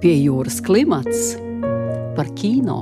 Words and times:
Pie 0.00 0.14
jūras 0.16 0.62
klimats 0.64 1.34
par 2.16 2.30
kino. 2.32 2.78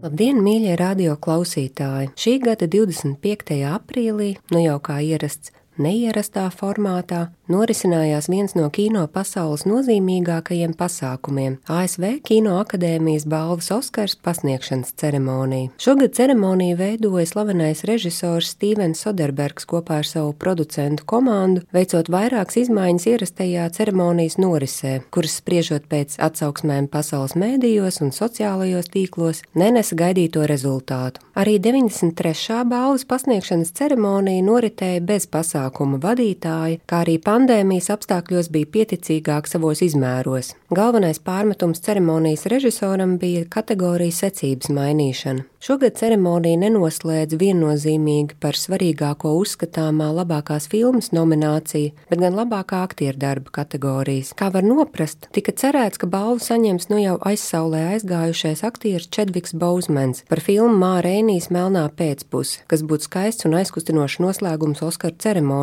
Labdien, 0.00 0.38
mīļie 0.40 0.78
radio 0.80 1.18
klausītāji! 1.20 2.08
Šī 2.16 2.32
gada 2.40 2.64
25. 2.72 3.58
aprīlī, 3.68 4.30
nu 4.48 4.62
jau 4.62 4.78
kā 4.80 4.96
ierasts, 5.04 5.52
neierastā 5.80 6.46
formātā, 6.54 7.28
norisinājās 7.50 8.28
viens 8.30 8.54
no 8.54 8.68
kino 8.70 9.06
pasaules 9.10 9.64
nozīmīgākajiem 9.66 10.76
pasākumiem- 10.78 11.58
ASV 11.78 12.20
Kino 12.24 12.58
akadēmijas 12.60 13.26
balvas 13.26 13.70
Oskars 13.74 14.16
pasniegšanas 14.16 14.92
ceremonija. 15.00 15.70
Šogad 15.78 16.14
ceremoniju 16.14 16.76
veidoja 16.76 17.26
slavenais 17.26 17.84
režisors 17.84 18.50
Stevens 18.54 19.02
Soderbergs 19.04 19.66
kopā 19.66 19.98
ar 19.98 20.06
savu 20.06 20.32
producentu 20.32 21.04
komandu, 21.04 21.62
veicot 21.72 22.08
vairākas 22.08 22.56
izmaiņas 22.64 23.06
ierastajā 23.06 23.70
ceremonijas 23.72 24.36
norisē, 24.36 25.00
kuras 25.10 25.40
spriežot 25.40 25.88
pēc 25.88 26.18
atsauksmēm 26.18 26.88
pasaules 26.88 27.34
mēdījos 27.34 28.00
un 28.02 28.10
sociālajos 28.10 28.90
tīklos, 28.92 29.42
nenesa 29.54 29.96
gaidīto 29.96 30.46
rezultātu. 30.46 31.20
Arī 31.34 31.58
93. 31.58 32.64
balvas 32.68 33.04
pasniegšanas 33.08 33.72
ceremonija 33.72 34.42
noritēja 34.44 35.00
bez 35.00 35.26
pasākuma 35.70 36.00
vadītāja, 36.02 36.80
kā 36.86 37.02
arī 37.04 37.18
pandēmijas 37.22 37.90
apstākļos 37.94 38.50
bija 38.50 38.66
pieticīgāk 38.66 39.46
savos 39.46 39.82
izmēros. 39.82 40.54
Galvenais 40.70 41.18
pārmetums 41.18 41.80
ceremonijas 41.80 42.46
režisoram 42.46 43.18
bija 43.18 43.44
kategorijas 43.48 44.20
secības 44.24 44.70
mainīšana. 44.70 45.44
Šogad 45.60 45.92
ceremonija 45.98 46.56
nenoslēdz 46.56 47.36
viennozīmīgi 47.36 48.38
par 48.40 48.56
svarīgāko 48.56 49.34
uzskatāmā 49.42 50.06
labākās 50.16 50.70
filmas 50.72 51.10
nomināciju, 51.12 51.90
bet 52.08 52.22
gan 52.22 52.32
labākā 52.32 52.80
aktieru 52.86 53.20
darba 53.20 53.52
kategorijas. 53.52 54.32
Kā 54.40 54.48
var 54.54 54.64
noprast, 54.64 55.28
tika 55.36 55.52
cerēts, 55.52 56.00
ka 56.00 56.08
balvu 56.08 56.40
saņems 56.40 56.88
nu 56.88 57.02
jau 57.02 57.18
aizsaulē 57.28 57.82
aizgājušais 57.90 58.64
aktieris 58.64 59.10
Čedviks 59.12 59.52
Bouzmans 59.52 60.24
par 60.32 60.40
filmu 60.40 60.80
Māra 60.80 61.10
Rēnijas 61.10 61.50
Melnā 61.52 61.84
pēcpuse, 61.92 62.64
kas 62.70 62.80
būtu 62.80 63.10
skaists 63.10 63.44
un 63.44 63.58
aizkustinošs 63.60 64.16
noslēgums 64.24 64.80
Oskara 64.86 65.12
ceremonijai, 65.12 65.59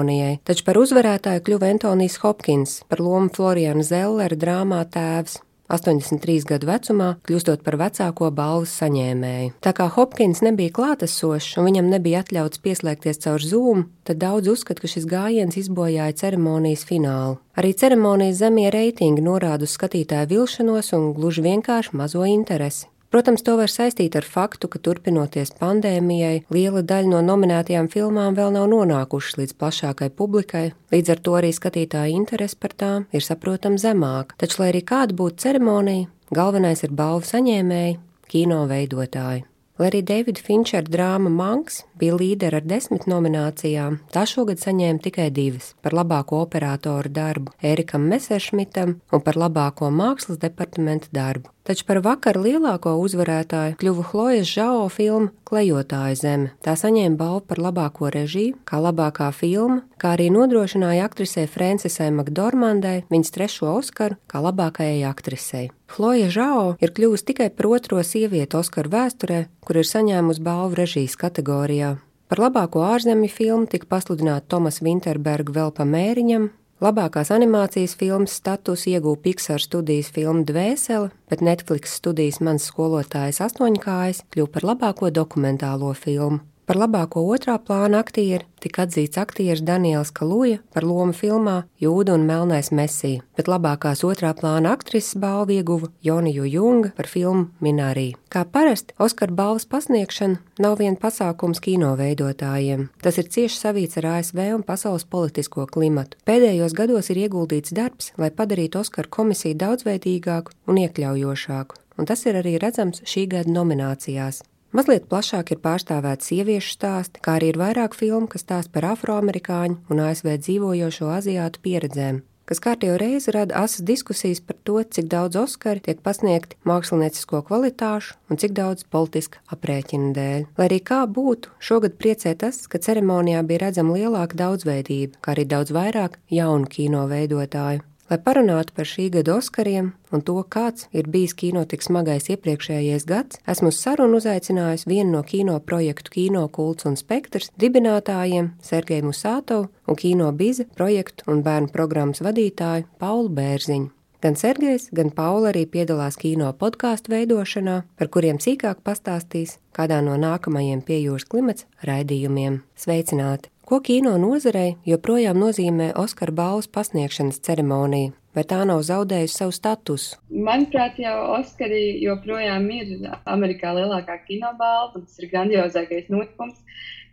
taču 0.48 0.68
par 0.68 0.78
uzvarētāju 0.82 1.44
kļuva 1.48 1.74
Antonijs 1.74 2.20
Hopkins 2.24 2.80
par 2.90 3.02
lomu 3.04 3.34
Floriana 3.34 3.84
Zellera 3.84 4.38
drāmā 4.38 4.86
Tēvs. 4.94 5.42
83 5.68 6.46
gadu 6.48 6.68
vecumā, 6.70 7.10
kļūstot 7.28 7.64
par 7.66 7.76
vecāko 7.80 8.30
balvas 8.32 8.72
saņēmēju. 8.80 9.52
Tā 9.64 9.74
kā 9.76 9.90
Hopkins 9.92 10.40
nebija 10.46 10.72
klātesošs 10.78 11.58
un 11.60 11.68
viņam 11.68 11.92
nebija 11.92 12.24
atļauts 12.24 12.62
pieslēgties 12.64 13.20
caur 13.26 13.44
Zoom, 13.44 13.86
tad 14.08 14.22
daudz 14.24 14.48
uzskata, 14.54 14.84
ka 14.84 14.92
šis 14.92 15.08
gājiens 15.12 15.60
izbojāja 15.60 16.16
ceremonijas 16.24 16.88
finālu. 16.88 17.40
Arī 17.60 17.74
ceremonijas 17.76 18.40
zemie 18.40 18.70
reitingi 18.72 19.26
norāda 19.26 19.68
uz 19.68 19.76
skatītāju 19.76 20.32
vilšanos 20.32 20.94
un 20.96 21.12
gluži 21.18 21.44
vienkārši 21.50 22.00
mazo 22.00 22.24
interesi. 22.24 22.88
Protams, 23.08 23.44
to 23.48 23.56
var 23.56 23.72
saistīt 23.72 24.18
ar 24.20 24.26
faktu, 24.28 24.68
ka 24.68 24.82
turpinoties 24.84 25.54
pandēmijai, 25.62 26.44
liela 26.52 26.84
daļa 26.84 27.12
no 27.14 27.22
nominētajām 27.24 27.88
filmām 27.94 28.36
vēl 28.36 28.52
nav 28.58 28.68
nonākušas 28.74 29.40
līdz 29.40 29.56
plašākai 29.62 30.10
publikai, 30.12 30.66
līdz 30.92 31.16
ar 31.16 31.24
to 31.24 31.38
arī 31.40 31.54
skatītāja 31.56 32.12
interese 32.12 32.60
par 32.60 32.76
tām 32.76 33.08
ir 33.16 33.24
saprotama 33.24 33.80
zemāka. 33.80 34.36
Taču, 34.38 34.62
lai 34.62 34.74
arī 34.74 34.84
kāda 34.92 35.16
būtu 35.16 35.40
ceremonija, 35.46 36.10
galvenais 36.36 36.84
ir 36.84 36.92
balvu 36.92 37.30
saņēmēji, 37.32 38.00
kino 38.28 38.66
veidotāji. 38.68 39.48
Lai 39.78 39.92
arī 39.92 40.00
Davida 40.02 40.42
Finčera 40.42 40.90
drāma 40.90 41.30
Manks 41.30 41.84
bija 42.02 42.16
līdera 42.18 42.58
ar 42.58 42.66
desmit 42.66 43.04
nominācijām, 43.06 44.00
tā 44.10 44.24
šogad 44.26 44.58
saņēma 44.58 45.04
tikai 45.06 45.28
divas- 45.30 45.76
par 45.84 45.94
labāko 45.94 46.42
operatoru 46.42 47.12
darbu 47.14 47.54
Erikam 47.62 48.10
Messeršmitam 48.10 48.96
un 49.14 49.22
par 49.22 49.36
labāko 49.36 49.92
mākslas 49.94 50.40
departamenta 50.42 51.08
darbu. 51.14 51.54
Taču 51.68 51.84
par 51.84 51.98
vakar 52.00 52.38
lielāko 52.40 52.94
uzvarētāju 53.04 53.76
kļuva 53.82 54.04
Chlojas 54.08 54.48
Žao 54.48 54.86
filma 54.88 55.34
Klejotāja 55.50 56.16
zeme. 56.16 56.52
Tā 56.64 56.78
saņēma 56.80 57.20
balvu 57.20 57.42
par 57.50 57.60
labāko 57.60 58.08
režiju, 58.14 58.56
kā 58.64 58.80
labākā 58.80 59.28
filma, 59.36 59.82
kā 60.00 60.14
arī 60.16 60.30
nodrošināja 60.32 61.04
aktrisei 61.10 61.44
Francesai 61.52 62.08
Makdormandai 62.16 63.02
viņas 63.12 63.34
trešo 63.36 63.74
Oskaru 63.82 64.16
kā 64.32 64.40
labākajai 64.46 65.04
aktrisei. 65.10 65.66
Chloja 65.92 66.30
Žao 66.32 66.78
ir 66.80 66.94
kļuvusi 66.96 67.28
tikai 67.34 67.50
par 67.52 67.68
otro 67.74 68.00
sievieti 68.00 68.56
Oskaru 68.56 68.94
vēsturē, 68.94 69.42
kur 69.60 69.82
ir 69.82 69.92
saņēmusi 69.92 70.46
balvu 70.48 70.80
režijas 70.80 71.20
kategorijā. 71.20 71.98
Par 72.32 72.46
labāko 72.46 72.88
ārzemju 72.94 73.28
filmu 73.28 73.68
tika 73.68 73.92
pasludināta 73.92 74.48
Tomas 74.56 74.80
Vinterberga 74.80 75.60
vēl 75.60 75.76
pa 75.76 75.84
mēriņam, 75.84 76.48
Labākās 76.78 77.32
animācijas 77.34 77.96
filmas 77.98 78.36
status 78.38 78.84
ieguva 78.86 79.18
Pixar 79.24 79.64
studijas 79.64 80.12
filma 80.14 80.44
Dvēsele, 80.46 81.08
bet 81.26 81.42
Netflix 81.42 81.96
studijas 81.98 82.38
mans 82.38 82.68
skolotājs 82.70 83.42
astoņkājas 83.48 84.22
kļuva 84.30 84.52
par 84.54 84.68
labāko 84.70 85.10
dokumentālo 85.10 85.90
filmu. 85.98 86.44
Par 86.68 86.76
labāko 86.76 87.22
otrā 87.32 87.54
plāna 87.64 88.02
aktieri 88.04 88.44
tika 88.60 88.84
atzīts 88.84 89.16
aktieris 89.22 89.62
Daniels 89.64 90.10
Kaluja 90.12 90.58
par 90.76 90.84
lomu 90.84 91.14
filmā 91.16 91.62
Jūda 91.80 92.18
un 92.18 92.26
Melnais 92.28 92.74
Mesija, 92.76 93.22
bet 93.40 93.48
labākās 93.48 94.02
otrā 94.04 94.34
plāna 94.36 94.74
aktrises 94.76 95.16
balvu 95.16 95.56
ieguva 95.56 95.88
Joniju 96.04 96.44
Junga 96.52 96.92
par 96.98 97.08
filmu 97.08 97.46
Minārī. 97.64 98.10
Kā 98.28 98.44
parasti, 98.44 98.98
Oskara 99.00 99.32
balvas 99.38 99.64
pasniegšana 99.72 100.42
nav 100.60 100.76
vien 100.82 101.00
pasākums 101.00 101.64
kino 101.64 101.94
veidotājiem. 101.96 102.90
Tas 103.00 103.22
ir 103.24 103.32
cieši 103.32 103.62
savīts 103.62 104.02
ar 104.04 104.10
ASV 104.18 104.44
un 104.58 104.68
pasaules 104.68 105.08
politisko 105.08 105.70
klimatu. 105.72 106.20
Pēdējos 106.28 106.76
gados 106.76 107.14
ir 107.16 107.24
ieguldīts 107.30 107.72
darbs, 107.80 108.12
lai 108.20 108.28
padarītu 108.28 108.84
Oskara 108.84 109.08
komisiju 109.08 109.56
daudzveidīgāku 109.64 110.60
un 110.68 110.84
iekļaujošāku, 110.84 111.80
un 111.96 112.12
tas 112.12 112.28
ir 112.28 112.44
arī 112.44 112.58
redzams 112.60 113.08
šī 113.08 113.30
gada 113.38 113.56
nominācijās. 113.56 114.44
Mazliet 114.78 115.08
plašāk 115.10 115.56
ir 115.56 115.58
pārstāvēti 115.64 116.28
sieviešu 116.28 116.76
stāsti, 116.76 117.22
kā 117.26 117.40
arī 117.40 117.48
ir 117.50 117.58
vairāk 117.58 117.96
filmu, 117.98 118.28
kas 118.30 118.44
stāsta 118.46 118.70
par 118.76 118.86
afroamerikāņu 118.92 119.80
un 119.90 120.02
ASV 120.06 120.36
dzīvojošo 120.44 121.08
aziātu 121.16 121.64
pieredzēm, 121.64 122.20
kas 122.46 122.62
kārtējo 122.62 123.00
reizi 123.02 123.34
rada 123.34 123.58
asas 123.64 123.82
diskusijas 123.88 124.44
par 124.46 124.60
to, 124.70 124.78
cik 124.86 125.10
daudz 125.10 125.40
Oskari 125.42 125.82
tiek 125.82 126.04
pasniegti 126.06 126.60
māksliniecisko 126.70 127.42
kvalitāšu 127.50 128.20
un 128.30 128.38
cik 128.38 128.54
daudz 128.60 128.86
politiska 128.86 129.42
aprēķina 129.58 130.14
dēļ. 130.20 130.48
Lai 130.62 130.70
arī 130.70 130.80
kā 130.92 131.02
būtu, 131.10 131.58
šogad 131.58 131.98
priecē 131.98 132.38
tas, 132.38 132.68
ka 132.70 132.78
ceremonijā 132.78 133.42
bija 133.50 133.66
redzama 133.66 133.98
lielāka 133.98 134.38
daudzveidība, 134.46 135.18
kā 135.26 135.34
arī 135.34 135.50
daudz 135.58 135.74
vairāk 135.74 136.22
jaunu 136.30 136.70
kino 136.70 137.08
veidotāju. 137.10 137.82
Lai 138.08 138.16
parunātu 138.24 138.72
par 138.72 138.88
šī 138.88 139.10
gada 139.12 139.34
Oskariem 139.36 139.90
un 140.16 140.22
to, 140.24 140.38
kāds 140.48 140.86
ir 140.96 141.10
bijis 141.12 141.34
kino 141.36 141.66
tik 141.68 141.82
smagais 141.84 142.30
iepriekšējais 142.32 143.04
gads, 143.10 143.42
esmu 143.52 143.74
uz 143.74 143.80
sarunu 143.84 144.22
uzaicinājusi 144.22 144.88
vienu 144.88 145.18
no 145.18 145.24
kino 145.28 145.58
projektu 145.60 146.14
Kino 146.14 146.46
kults 146.48 146.88
un 146.88 146.96
spektrs 146.96 147.52
dibinātājiem 147.60 148.54
Sergeju 148.64 149.10
Musātovu 149.10 149.68
un 149.88 150.00
Kino 150.00 150.32
biza 150.32 150.64
projektu 150.80 151.28
un 151.34 151.44
bērnu 151.44 151.74
programmas 151.76 152.24
vadītāju 152.24 152.88
Paulu 152.98 153.34
Bērziņu. 153.42 153.92
Gan 154.24 154.40
Sergejs, 154.40 154.88
gan 154.96 155.12
Paula 155.14 155.52
arī 155.52 155.68
piedalās 155.70 156.16
kino 156.18 156.48
podkāstu 156.58 157.12
veidošanā, 157.14 157.76
par 158.00 158.10
kuriem 158.10 158.40
sīkāk 158.42 158.82
pastāstīs 158.88 159.60
kādā 159.78 160.00
no 160.02 160.16
nākamajiem 160.18 160.82
pie 160.88 161.04
jūras 161.04 161.28
klimats 161.28 161.68
raidījumiem. 161.86 162.64
Sveicināti! 162.74 163.52
Ko 163.68 163.82
kino 163.84 164.14
nozarei 164.16 164.78
joprojām 164.88 165.36
nozīmē 165.42 165.90
Oskara 166.00 166.32
balvas 166.32 166.70
pasniegšanas 166.72 167.42
ceremonija? 167.44 168.14
Vai 168.32 168.46
tā 168.48 168.62
nav 168.70 168.80
zaudējusi 168.88 169.36
savu 169.42 169.52
statusu? 169.58 170.16
Manuprāt, 170.32 170.96
jau 171.04 171.18
Oskari 171.36 171.98
joprojām 172.00 172.70
ir 172.72 172.94
Amerikā 173.28 173.74
lielākā 173.76 174.16
kinobalva. 174.30 175.02
Tas 175.02 175.20
ir 175.20 175.28
grandiozākais 175.34 176.08
notikums, 176.14 176.56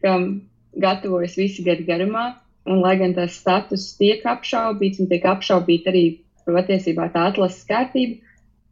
kam 0.04 0.28
gatavojas 0.84 1.34
visi 1.40 1.66
gadi 1.66 1.88
garumā. 1.90 2.28
Un, 2.70 2.78
lai 2.86 2.94
gan 3.02 3.16
tas 3.18 3.34
status 3.34 3.88
tiek 3.98 4.22
apšaubīts 4.22 5.02
un 5.02 5.10
tiek 5.10 5.26
apšaubīta 5.34 5.90
arī 5.90 6.04
patiesībā 6.46 7.10
tā 7.16 7.32
atlases 7.32 7.66
kārtība, 7.66 8.22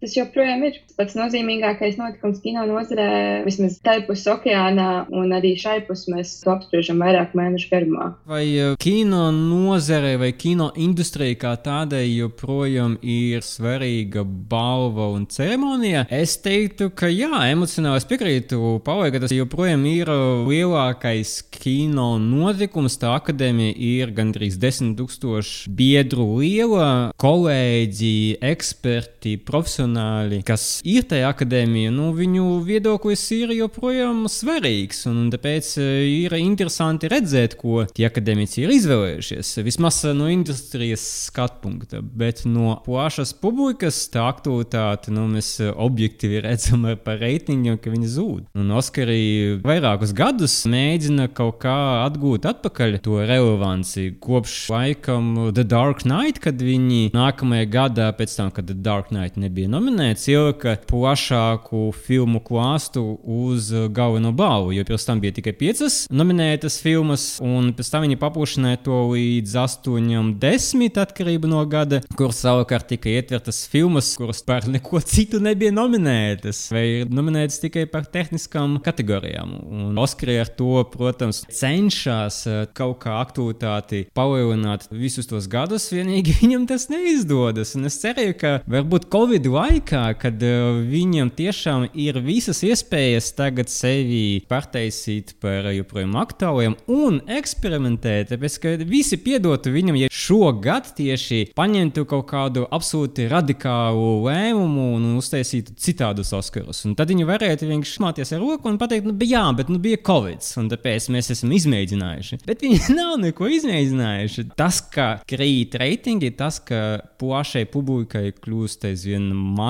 tas 0.02 0.16
joprojām 0.16 0.64
ir 0.66 0.78
pats 0.98 1.14
nozīmīgākais 1.14 1.98
notikums 2.00 2.40
kino 2.42 2.64
nozarē, 2.66 3.42
vismaz 3.46 3.78
tai 3.84 4.00
pusē 4.06 4.34
okeānā, 4.34 4.88
un 5.14 5.30
arī 5.34 5.54
šai 5.58 5.78
pusē 5.86 6.16
mēs 6.16 6.34
to 6.42 6.50
apspriežam 6.52 7.02
vairāk 7.02 7.36
mēnešu 7.38 7.70
garumā. 7.70 8.08
Vai 8.28 8.44
eh, 8.50 8.74
kino 8.82 9.28
nozare 9.34 10.16
vai 10.20 10.32
kino 10.34 10.72
industrija 10.74 11.38
kā 11.44 11.52
tādai 11.62 12.04
joprojām 12.08 12.96
ir 13.02 13.46
svarīga 13.46 14.24
balva 14.26 15.08
un 15.14 15.28
ceremonija? 15.30 16.04
Es 16.10 16.34
teiktu, 16.42 16.90
ka 16.98 17.10
jā, 17.12 17.30
emocionāli 17.52 18.02
es 18.02 18.08
piekrītu 18.10 18.80
Paulai, 18.82 19.12
ka 19.14 19.22
tas 19.22 19.34
joprojām 19.34 19.86
ir 19.86 20.10
lielākais 20.48 21.38
kino 21.54 22.16
notikums. 22.22 22.98
Tā 22.98 23.14
akadēmija 23.20 23.78
ir 23.78 24.12
gandrīz 24.16 24.58
10 24.62 24.96
tūkstoši 24.98 25.70
biedru 25.78 26.26
liela, 26.40 26.90
kolēģi, 27.22 28.14
eksperti, 28.52 29.38
profesionāli 29.46 29.91
profesionāļi, 29.92 30.42
kas 30.46 30.80
ir 30.84 31.04
tajā 31.08 31.30
akadēmijā, 31.32 31.90
nu, 31.92 32.12
viņu 32.16 32.62
viedoklis 32.64 33.22
ir 33.32 33.52
joprojām 33.56 34.26
svarīgs. 34.28 35.06
Un 35.06 35.30
tāpēc 35.32 35.78
e, 35.78 35.86
ir 36.24 36.32
interesanti 36.38 37.08
redzēt, 37.08 37.56
ko 37.60 37.84
tie 37.92 38.06
akadēmiķi 38.08 38.62
ir 38.62 38.72
izvēlējušies. 38.76 39.62
Vismaz 39.64 40.02
no 40.14 40.28
industrijas 40.30 41.04
skatu 41.28 41.60
punkta, 41.62 42.00
bet 42.02 42.44
no 42.46 42.76
plašas 42.84 43.34
publikas 43.34 44.08
tā 44.12 44.26
aktualitāte, 44.30 45.12
nu, 45.12 45.26
mēs 45.28 45.58
objektīvi 45.60 46.42
redzam 46.46 46.86
par 47.04 47.20
reitingiem, 47.22 47.78
ka 47.78 47.92
viņi 47.92 48.12
zūd. 48.16 48.46
Un 48.56 48.72
Oskari 48.72 49.58
vairākus 49.62 50.14
gadus 50.16 50.62
mēģina 50.66 51.28
kaut 51.32 51.60
kā 51.62 51.76
atgūt 52.06 52.46
atpakaļ 52.48 52.98
to 53.04 53.20
relevanci 53.28 54.12
kopš 54.22 54.56
laikam 54.72 55.34
The 55.52 55.64
Dark 55.68 56.04
Knight, 56.06 56.40
kad 56.42 56.60
viņi 56.62 57.12
nākamajā 57.14 57.68
gadā, 57.72 58.10
pēc 58.16 58.36
tam, 58.38 58.52
kad 58.54 58.68
The 58.68 58.78
Dark 58.78 59.12
Knight 59.12 59.38
nebija 59.40 59.70
nominēts, 59.82 60.28
ielika 60.30 60.76
plašāku 60.86 61.88
filmu 62.06 62.38
klāstu 62.44 63.02
uz 63.26 63.72
galveno 63.90 64.30
balvu, 64.36 64.76
jo 64.76 64.84
pirms 64.86 65.06
tam 65.08 65.20
bija 65.22 65.34
tikai 65.34 65.54
piecas 65.58 66.04
nominētas 66.12 66.78
filmas, 66.82 67.24
un 67.42 67.72
pēc 67.74 67.90
tam 67.90 68.04
viņi 68.06 68.18
paplašināja 68.20 68.82
to 68.86 68.98
līdz 69.10 69.56
astoņiem, 69.64 70.32
desmit 70.42 71.00
atkarību 71.02 71.50
no 71.50 71.62
gada, 71.70 72.02
kur 72.18 72.34
savukārt 72.36 72.92
tika 72.92 73.10
ietvertas 73.10 73.64
filmas, 73.72 74.12
kuras 74.18 74.42
par 74.46 74.68
neko 74.70 75.00
citu 75.02 75.40
nebija 75.42 75.74
nominētas, 75.74 76.62
vai 76.74 76.84
ir 77.00 77.12
nominētas 77.12 77.58
tikai 77.64 77.86
par 77.90 78.06
tehniskām 78.12 78.78
kategorijām. 78.84 79.56
Un 79.72 79.98
Oskari 80.02 80.38
ar 80.42 80.50
to, 80.54 80.84
protams, 80.92 81.42
cenšas 81.50 82.42
eh, 82.50 82.62
kaut 82.76 83.00
kā 83.02 83.16
aktualitāti 83.20 84.04
palielināt 84.14 84.88
visus 84.92 85.28
tos 85.30 85.48
gadus, 85.50 85.88
vienīgi 85.94 86.36
viņam 86.42 86.68
tas 86.70 86.88
neizdodas. 86.92 87.74
Un 87.78 87.90
es 87.90 87.98
ceru, 88.02 88.30
ka 88.38 88.58
varbūt 88.70 89.08
Covid 89.12 89.48
laikā, 89.52 89.71
kad 89.80 90.42
uh, 90.44 90.82
viņam 90.84 91.30
tiešām 91.32 91.86
ir 91.96 92.18
visas 92.20 92.58
iespējas 92.66 93.30
tagad 93.32 93.70
sevi 93.72 94.42
pārtaisīt 94.44 95.32
par 95.40 95.70
joprojām 95.72 96.12
aktuāliem 96.20 96.74
un 96.92 97.20
eksperimentēt, 97.24 98.28
tāpēc 98.34 98.58
ka 98.60 98.72
visi 98.84 99.16
piedotu 99.16 99.72
viņam, 99.72 99.96
ja 99.96 100.10
šogad 100.12 100.90
tieši 100.98 101.54
paņemtu 101.56 102.04
kaut 102.10 102.26
kādu 102.28 102.66
absolūti 102.68 103.30
radikālu 103.32 104.26
lēmumu 104.26 104.90
un 104.98 105.06
uztaisītu 105.22 105.78
citādus 105.80 106.34
Oskarus. 106.36 106.84
Un 106.84 106.92
tad 106.98 107.08
viņi 107.08 107.24
varētu 107.28 107.70
vienkārši 107.70 107.96
šmāties 107.96 108.34
ar 108.36 108.44
roku 108.44 108.68
un 108.68 108.76
pateikt, 108.82 109.08
nu, 109.08 109.16
jā, 109.24 109.46
bet 109.56 109.72
nu, 109.72 109.80
bija 109.80 110.02
Covid, 110.04 110.44
un 110.60 110.68
tāpēc 110.74 111.08
mēs 111.16 111.32
esam 111.32 111.56
izmēģinājuši. 111.56 112.42
Bet 112.44 112.66
viņi 112.66 112.92
nav 113.00 113.16
neko 113.24 113.48
izmēģinājuši. 113.56 114.50
Tas, 114.58 114.84
ka 114.92 115.08
krīt 115.24 115.80
reitingi, 115.80 116.34
tas, 116.36 116.60
ka 116.60 117.00
plašai 117.22 117.64
publikai 117.72 118.34
kļūst 118.36 118.90
aizvien 118.90 119.32
mazāk 119.32 119.61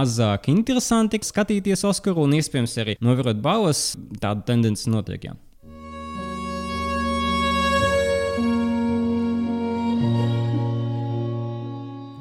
interesanti 0.52 1.20
skatīties 1.22 1.84
Oskaru 1.88 2.26
un 2.26 2.36
iespējams 2.38 2.76
arī 2.82 2.98
novērot 3.00 3.40
balvas, 3.44 3.92
tāda 4.20 4.44
tendence 4.52 4.90
notiek. 4.90 5.30
Jā. 5.30 5.38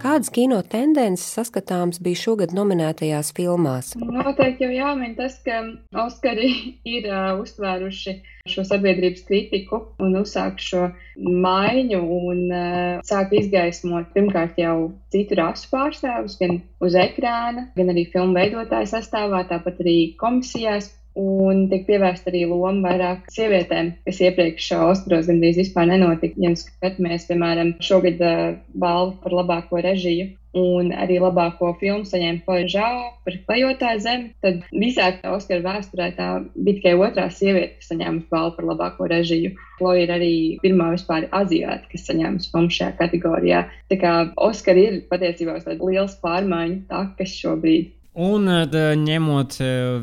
Kādas 0.01 0.31
kino 0.33 0.57
tendences 0.65 1.27
saskatāmas 1.37 2.01
bija 2.01 2.17
šogad 2.17 2.55
nominētajās 2.57 3.29
filmās? 3.37 3.93
Noteikti 4.01 4.65
jau 4.65 4.71
jāmin 4.73 5.13
tas, 5.15 5.37
ka 5.45 5.61
Oskari 6.03 6.49
ir 6.89 7.05
uh, 7.05 7.37
uztvēruši 7.43 8.15
šo 8.49 8.63
sabiedrības 8.67 9.25
kritiku 9.27 9.81
un 10.01 10.15
uzsākt 10.21 10.63
šo 10.63 10.87
maiņu 11.17 11.99
un 12.01 12.39
uh, 12.47 13.03
sāk 13.07 13.35
izgaismot 13.37 14.09
pirmkārt 14.15 14.57
jau 14.61 14.91
citu 15.13 15.37
rasu 15.39 15.69
pārstāvus, 15.73 16.39
gan 16.41 16.61
uz 16.81 16.97
ekrāna, 16.97 17.67
gan 17.77 17.93
arī 17.93 18.07
filmu 18.13 18.37
veidotāju 18.39 18.89
sastāvā, 18.95 19.45
tāpat 19.51 19.83
arī 19.85 19.99
komisijās 20.21 20.91
Un 21.11 21.65
tiek 21.67 21.81
pievērsta 21.89 22.29
arī 22.31 22.45
loma 22.47 22.87
vairāk 22.87 23.25
sievietēm, 23.35 23.89
kas 24.07 24.21
iepriekš 24.23 24.69
Oskaros 24.77 25.27
gandrīz 25.27 25.57
vispār 25.59 25.89
nenotika. 25.89 26.39
Ja 26.39 26.53
skatāmies, 26.55 27.25
piemēram, 27.27 27.73
šogad 27.83 28.23
uh, 28.23 28.53
balvu 28.71 29.17
par 29.19 29.35
labāko 29.41 29.81
režiju 29.83 30.29
un 30.57 30.91
arī 30.91 31.19
labāko 31.21 31.71
filmu 31.79 32.07
saņēma 32.07 32.43
Poļžāo 32.47 33.03
par 33.25 33.37
klejotāju 33.47 34.01
zemi, 34.03 34.31
tad 34.43 34.65
visā 34.71 35.11
Oskara 35.31 35.63
vēsturē 35.65 36.09
tā 36.17 36.27
bija 36.55 36.79
tikai 36.79 36.95
otrā 36.99 37.27
sieviete, 37.31 37.77
kas 37.79 37.91
saņēma 37.93 38.25
balvu 38.33 38.57
par 38.57 38.69
labāko 38.71 39.07
režiju. 39.11 39.53
Kloja 39.79 40.05
ir 40.05 40.13
arī 40.17 40.33
pirmā 40.63 40.91
vispār 40.95 41.29
aziāta, 41.31 41.87
kas 41.91 42.05
saņēma 42.09 42.43
filmu 42.51 42.75
šajā 42.77 42.91
kategorijā. 42.99 43.63
Tā 43.91 44.01
kā 44.01 44.13
Oskara 44.49 44.85
ir 44.87 45.01
patiesībā 45.11 45.59
liels 45.79 46.19
pārmaiņu 46.23 46.83
takas 46.91 47.39
šobrīd. 47.39 47.91
Un 48.11 48.43
ņemot 48.43 49.53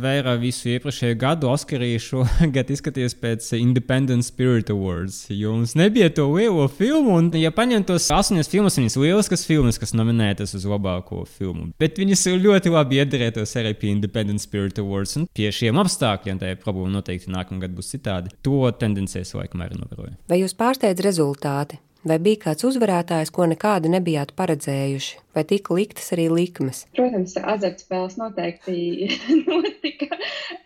vērā 0.00 0.32
visu 0.40 0.70
iepriekšējo 0.72 1.16
gadu, 1.20 1.50
Oskarī 1.52 1.90
šogad 2.00 2.70
izskatījās 2.74 3.12
pēc 3.20 3.48
Independent 3.58 4.24
Spirit 4.24 4.70
Awards. 4.72 5.26
Jo 5.28 5.52
mums 5.52 5.74
nebija 5.76 6.08
to 6.16 6.24
lielo 6.32 6.64
filmu, 6.72 7.18
un, 7.20 7.28
ja 7.36 7.52
paņem 7.52 7.84
tos 7.90 8.06
astoņas 8.14 8.48
filmas, 8.48 8.78
viņas 8.80 8.96
lieliskas 9.02 9.44
filmas, 9.44 9.76
kas 9.80 9.92
nominētas 9.92 10.56
uz 10.56 10.64
labāko 10.64 11.26
filmu. 11.28 11.68
Bet 11.80 12.00
viņas 12.00 12.24
ļoti 12.40 12.72
labi 12.72 13.02
iederētos 13.02 13.52
arī 13.60 13.74
pie 13.76 13.92
Independent 13.92 14.40
Spirit 14.40 14.80
Awards, 14.80 15.18
un 15.20 15.28
pie 15.36 15.50
šiem 15.52 15.76
apstākļiem 15.82 16.40
tā 16.40 16.54
problēma 16.62 16.96
noteikti 16.96 17.34
nākamgad 17.34 17.76
būs 17.76 17.92
citādi. 17.92 18.32
To 18.40 18.70
tendencēs 18.72 19.34
laikam 19.36 19.66
arī 19.66 19.76
novēroju. 19.82 20.16
Vai 20.32 20.40
jūs 20.40 20.56
pārsteidz 20.56 21.04
rezultāti? 21.04 21.76
Vai 22.08 22.16
bija 22.22 22.38
kāds 22.46 22.64
uzvarētājs, 22.64 23.32
ko 23.34 23.44
nekādu 23.50 23.90
nebijāt 23.90 24.30
paredzējuši, 24.38 25.16
vai 25.38 25.44
tika 25.48 25.76
liktas 25.76 26.10
arī 26.16 26.26
likmes? 26.32 26.82
Protams, 26.96 27.36
azartspēles 27.38 28.18
noteikti 28.18 29.08
notika, 29.46 30.18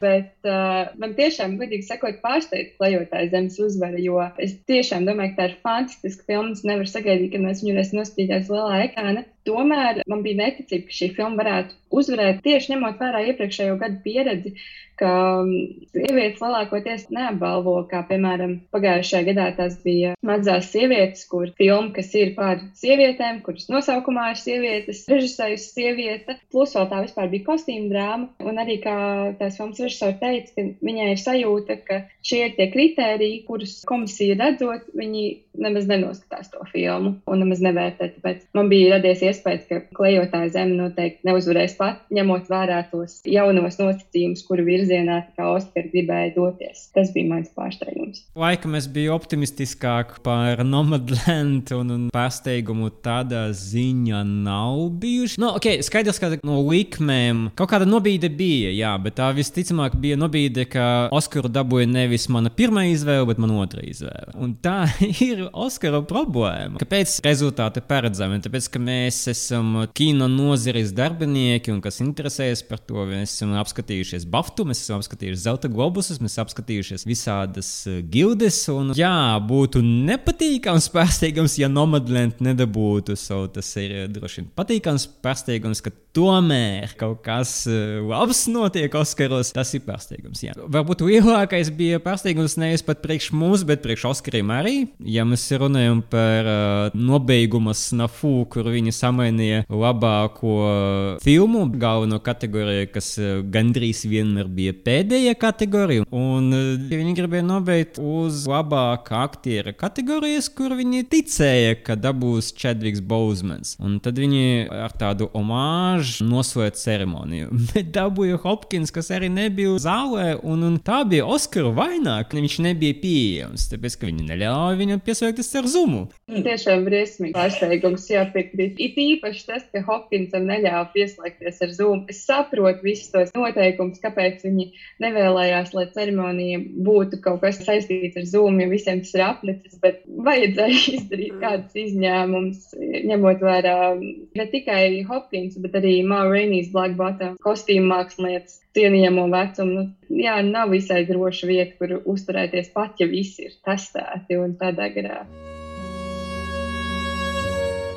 bet 0.02 0.48
uh, 0.48 0.92
man 1.00 1.16
tiešām, 1.18 1.58
godīgi 1.60 1.86
sakot, 1.88 2.22
pārsteidz 2.24 2.74
klejotāja 2.78 3.32
zemes 3.34 3.58
uzvara, 3.62 4.00
jo 4.02 4.18
es 4.42 4.56
tiešām 4.70 5.06
domāju, 5.08 5.34
ka 5.34 5.42
tā 5.42 5.50
ir 5.50 5.58
fantastiska 5.66 6.26
filma. 6.30 6.56
Es 6.56 6.64
nevaru 6.66 6.88
sagaidīt, 6.90 7.32
kad 7.34 7.44
mēs 7.44 7.62
viņu 7.62 7.76
varēsim 7.76 8.00
noskatīties 8.00 8.50
lielā 8.52 8.82
ekrāna. 8.88 9.26
Tomēr 9.46 10.04
man 10.10 10.22
bija 10.22 10.38
neticība, 10.44 10.86
ka 10.86 10.94
šī 10.94 11.08
filma 11.16 11.40
varētu 11.40 11.78
uzvarēt 11.98 12.42
tieši 12.44 12.76
ņemot 12.76 13.00
vērā 13.02 13.24
iepriekšējo 13.32 13.74
gadu 13.80 13.98
pieredzi, 14.04 14.52
ka 15.00 15.10
um, 15.42 15.50
sievietes 15.90 16.42
lielākoties 16.42 17.08
neapbalvo, 17.14 17.74
kā 17.90 18.02
piemēram 18.08 18.58
pagājušajā 18.74 19.26
gadā 19.30 19.48
tas 19.56 19.78
bija 19.82 20.14
mazās 20.26 20.70
sievietes, 20.72 21.24
kur 21.30 21.50
filma, 21.58 21.90
kas 21.96 22.12
ir 22.18 22.34
par 22.36 22.62
sievietēm, 22.78 23.40
kuras 23.46 23.66
nosaukumā 23.72 24.30
ir 24.32 24.40
sievietes, 24.62 25.02
režisējusi 25.10 25.70
sieviete, 25.74 26.36
plus 26.52 26.74
vēl 26.76 26.88
tā 26.90 27.00
vispār 27.04 27.30
bija 27.32 27.46
kostīma 27.48 27.90
drāma, 27.90 28.28
un 28.46 28.60
arī 28.62 28.78
kā 28.82 28.96
tās 29.40 29.58
filmas 29.58 29.80
režisori 29.82 30.18
teica, 30.20 30.54
ka 30.56 30.66
viņai 30.86 31.08
ir 31.12 31.22
sajūta, 31.22 31.78
ka 31.86 32.00
šie 32.26 32.44
ir 32.46 32.54
tie 32.58 32.68
kritēriji, 32.72 33.42
kurus 33.48 33.80
komisija 33.88 34.38
redzot, 34.38 34.86
viņi 34.98 35.24
nemaz 35.58 35.86
nenoskatās 35.88 36.50
to 36.52 36.62
filmu 36.72 37.16
un 37.28 37.42
nemaz 37.42 37.62
nevērtē. 37.64 38.08
Tāpēc 38.16 38.46
man 38.56 38.70
bija 38.72 38.96
radies 38.96 39.22
iespējas, 39.24 39.66
ka 39.68 39.80
klejotāja 39.96 40.52
zeme 40.56 40.76
noteikti 40.78 41.28
neuzvarēs 41.28 41.76
pat, 41.78 42.02
ņemot 42.14 42.48
vērā 42.50 42.82
tos 42.90 43.20
jaunos 43.28 43.78
nosacījumus, 43.80 44.44
kuru 44.48 44.66
virzienā 44.66 45.20
Oskar 45.42 45.88
gribēja 45.90 46.30
doties. 46.36 46.86
Tas 46.94 47.10
bija 47.12 47.28
mans 47.28 47.50
pārsteigums. 47.56 48.22
Laikam 48.38 48.76
es 48.78 48.86
biju 48.90 49.12
optimistiskāk 49.16 50.20
par 50.24 50.62
Nomadland 50.64 51.72
un, 51.76 51.90
un 51.96 52.04
pārsteigumu 52.14 52.92
tādā 53.04 53.48
ziņā 53.56 54.22
nav 54.28 54.84
bijuši. 55.02 55.40
No, 55.42 55.54
ok, 55.58 55.82
skaidrs, 55.84 56.20
ka 56.22 56.30
no 56.46 56.60
likmēm 56.68 57.48
kaut 57.58 57.72
kāda 57.74 57.88
nobīde 57.88 58.30
bija, 58.32 58.72
jā, 58.76 58.92
bet 59.02 59.18
tā 59.18 59.32
visticamāk 59.36 59.98
bija 60.00 60.18
nobīde, 60.20 60.66
ka 60.70 61.08
Oskaru 61.12 61.50
dabūja 61.52 61.90
nevis 61.90 62.28
mana 62.32 62.52
pirmā 62.54 62.86
izvēle, 62.92 63.26
bet 63.32 63.42
mana 63.42 63.58
otrā 63.64 63.84
izvēle. 63.86 64.32
Un 64.38 64.54
tā 64.62 64.84
ir 65.28 65.41
ir 65.42 65.48
Oskara 65.52 66.00
problēma. 66.06 66.80
Kāpēc 66.82 67.18
rezultāti 67.24 67.82
paredzami? 67.84 68.40
Tāpēc, 68.44 68.68
ka 68.72 68.82
mēs 68.82 69.20
esam 69.32 69.82
kino 69.96 70.28
nozares 70.30 70.94
darbinieki 70.96 71.72
un 71.74 71.80
kas 71.84 72.00
interesējas 72.04 72.64
par 72.68 72.80
to. 72.82 73.04
Mēs 73.10 73.34
esam 73.36 73.54
apskatījušies 73.60 74.26
Baftu, 74.32 74.66
mēs 74.68 74.82
esam 74.84 75.02
apskatījušies 75.02 75.44
Zelta 75.46 75.70
globusus, 75.72 76.20
mēs 76.22 76.36
esam 76.36 76.46
apskatījušies 76.48 77.06
visādas 77.08 77.72
eh, 77.90 78.00
gildes. 78.12 78.60
Un, 78.72 78.94
jā, 78.98 79.14
būtu 79.48 79.82
nepatīkams 79.82 80.90
pārsteigums, 80.94 81.58
ja 81.60 81.70
Nomadland 81.72 82.42
nedabūtu. 82.44 83.18
So, 83.18 83.44
tas 83.52 83.74
ir 83.82 83.96
eh, 84.04 84.08
droši 84.12 84.42
vien 84.42 84.52
patīkams 84.56 85.08
pārsteigums, 85.24 85.82
ka 85.84 85.94
tomēr 86.16 86.92
kaut 87.00 87.22
kas 87.24 87.62
eh, 87.70 87.98
labs 88.04 88.44
notiek 88.52 88.92
Oskaros. 88.98 89.52
Tas 89.56 89.72
ir 89.76 89.84
pārsteigums. 89.86 90.42
Jā. 90.44 90.56
Varbūt 90.56 91.04
lielākais 91.06 91.72
bija 91.76 92.00
pārsteigums 92.02 92.58
nevis 92.60 92.84
pat 92.86 93.02
priekš 93.04 93.30
mums, 93.36 93.64
bet 93.68 93.82
priekš 93.84 94.08
Oskariem 94.12 94.52
arī. 94.54 94.76
Ja 95.00 95.26
mēs 95.32 95.46
runājam 95.60 96.02
par 96.12 96.48
uh, 96.48 96.96
nobeiguma 96.96 97.74
snafu, 97.76 98.44
kur 98.52 98.68
viņi 98.72 98.92
samainīja 98.94 99.64
labāko 99.70 101.18
filmu, 101.22 101.64
galveno 101.80 102.18
kategoriju, 102.22 102.88
kas 102.92 103.14
uh, 103.20 103.40
gandrīz 103.52 104.04
vienmēr 104.08 104.50
bija 104.52 104.74
pēdējā 104.84 105.34
kategorija. 105.40 106.06
Un 106.12 106.52
uh, 106.52 106.66
viņi 106.90 107.16
gribēja 107.18 107.46
nobeigt 107.46 108.00
uz 108.02 108.44
labākā 108.50 109.22
aktiera 109.22 109.74
kategorijas, 109.76 110.50
kur 110.52 110.76
viņi 110.78 111.04
ticēja, 111.12 111.78
ka 111.86 111.96
dabūs 111.98 112.52
Chadviks 112.58 113.02
Bouzmans. 113.04 113.76
Un 113.82 113.98
tad 114.04 114.20
viņi 114.20 114.68
ar 114.72 114.94
tādu 114.98 115.30
omāžu 115.38 116.26
noslēdz 116.28 116.84
ceremoniju. 116.84 117.50
Bet 117.72 117.92
dabūja 117.94 118.40
Hopkins, 118.44 118.92
kas 118.94 119.12
arī 119.14 119.30
nebija 119.32 119.72
zālē, 119.82 120.32
un, 120.42 120.66
un 120.68 120.78
tā 120.84 121.02
bija 121.08 121.26
Oskara 121.32 121.72
vaināk. 121.76 122.34
Viņš 122.36 122.58
nebija 122.64 122.96
pieejams, 123.00 123.68
tāpēc 123.72 123.98
ka 123.98 124.08
viņi 124.10 124.28
neļāva 124.28 124.76
viņam 124.82 125.02
pieslēgties 125.22 125.54
ar 125.58 125.66
zumu. 125.70 126.00
Tiešām 126.32 126.84
briesmīgi 126.86 127.34
pārsteigums, 127.36 128.06
jāpiekrīt. 128.10 128.80
It 128.82 128.96
īpaši 128.98 129.44
tas, 129.46 129.64
ka 129.72 129.82
Hopkinsam 129.86 130.46
neļāva 130.48 130.88
pieslēgties 130.94 131.60
ar 131.62 131.74
zumu. 131.76 132.06
Es 132.10 132.24
saprotu 132.26 132.82
visus 132.82 133.12
tos 133.12 133.30
noteikumus, 133.36 134.00
kāpēc 134.02 134.42
viņi 134.46 134.68
nevēlējās, 135.04 135.74
lai 135.76 135.86
ceremonija 135.94 136.62
būtu 136.86 137.20
kaut 137.22 137.42
kas 137.44 137.60
saistīts 137.62 138.18
ar 138.18 138.26
zumu, 138.26 138.64
jo 138.64 138.72
visiem 138.72 139.02
tas 139.04 139.14
ir 139.14 139.24
aplicis, 139.28 139.78
bet 139.82 140.02
vajadzēja 140.26 140.82
izdarīt 140.98 141.38
kādus 141.42 141.78
izņēmumus, 141.86 142.72
ņemot 143.12 143.46
vērā 143.46 143.78
ne 144.00 144.48
tikai 144.50 144.82
Hopkins, 145.08 145.60
bet 145.62 145.78
arī 145.78 146.00
Maureenijas 146.06 146.72
Black 146.74 146.98
Bottom 146.98 147.38
kostīmu 147.46 147.92
mākslinieces 147.92 148.61
cienījamo 148.76 149.26
vecumu. 149.32 149.86
Nu, 150.08 150.20
jā, 150.22 150.38
nav 150.46 150.72
visai 150.74 151.02
droša 151.08 151.48
vieta, 151.50 151.76
kur 151.78 151.98
uzturēties 152.14 152.72
pat, 152.74 153.00
ja 153.00 153.08
visi 153.10 153.48
ir 153.48 153.58
testēti 153.66 154.38
un 154.40 154.56
tādā 154.60 154.88
garā. 154.94 155.22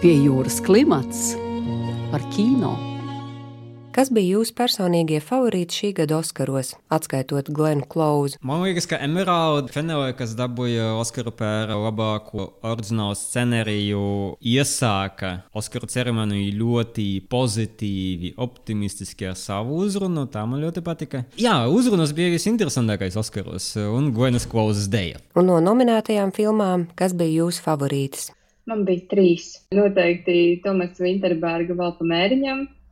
Pie 0.01 0.17
jūras 0.25 0.59
klimats 0.63 1.31
par 2.11 2.23
kino. 2.35 2.94
Kas 3.95 4.09
bija 4.11 4.33
jūsu 4.35 4.51
personīgie 4.57 5.21
favorīti 5.23 5.77
šī 5.77 5.89
gada 5.95 6.17
Oskaros, 6.17 6.73
atskaitot 6.91 7.47
Glenu 7.47 7.85
Klausu? 7.87 8.35
Man 8.43 8.65
liekas, 8.65 8.89
ka 8.91 8.99
Emeralda 8.99 9.71
Fenele, 9.71 10.09
kas 10.19 10.33
dabūja 10.35 10.89
Oskaru 10.99 11.31
par 11.31 11.71
labāko 11.71 12.49
oriģinālu 12.67 13.15
scenāriju, 13.15 14.03
iesāka 14.51 15.31
Oskaru 15.55 15.87
ceremoniju 15.87 16.51
ļoti 16.59 17.07
pozitīvi, 17.31 18.35
optimistiski 18.35 19.31
ar 19.31 19.39
savu 19.39 19.79
uzrunu. 19.87 20.27
Tā 20.27 20.43
man 20.43 20.65
ļoti 20.67 20.83
patika. 20.83 21.23
Jā, 21.39 21.61
uzrunas 21.71 22.11
bija 22.19 22.35
visinteresantākais 22.35 23.15
Oskaros 23.23 23.71
un 23.79 24.11
Glenas 24.11 24.43
Klausas 24.43 24.91
dēļ. 24.91 25.23
Un 25.39 25.53
no 25.53 25.63
nominētajām 25.63 26.35
filmām, 26.35 26.89
kas 26.99 27.15
bija 27.15 27.45
jūsu 27.45 27.63
favorītis? 27.63 28.33
Man 28.67 28.83
bija 28.83 29.07
trīs. 29.07 29.53
Noteikti 29.71 30.57
Tomas 30.67 30.99
Vinterberga 30.99 31.79
vēl 31.79 31.95
pa 31.95 32.13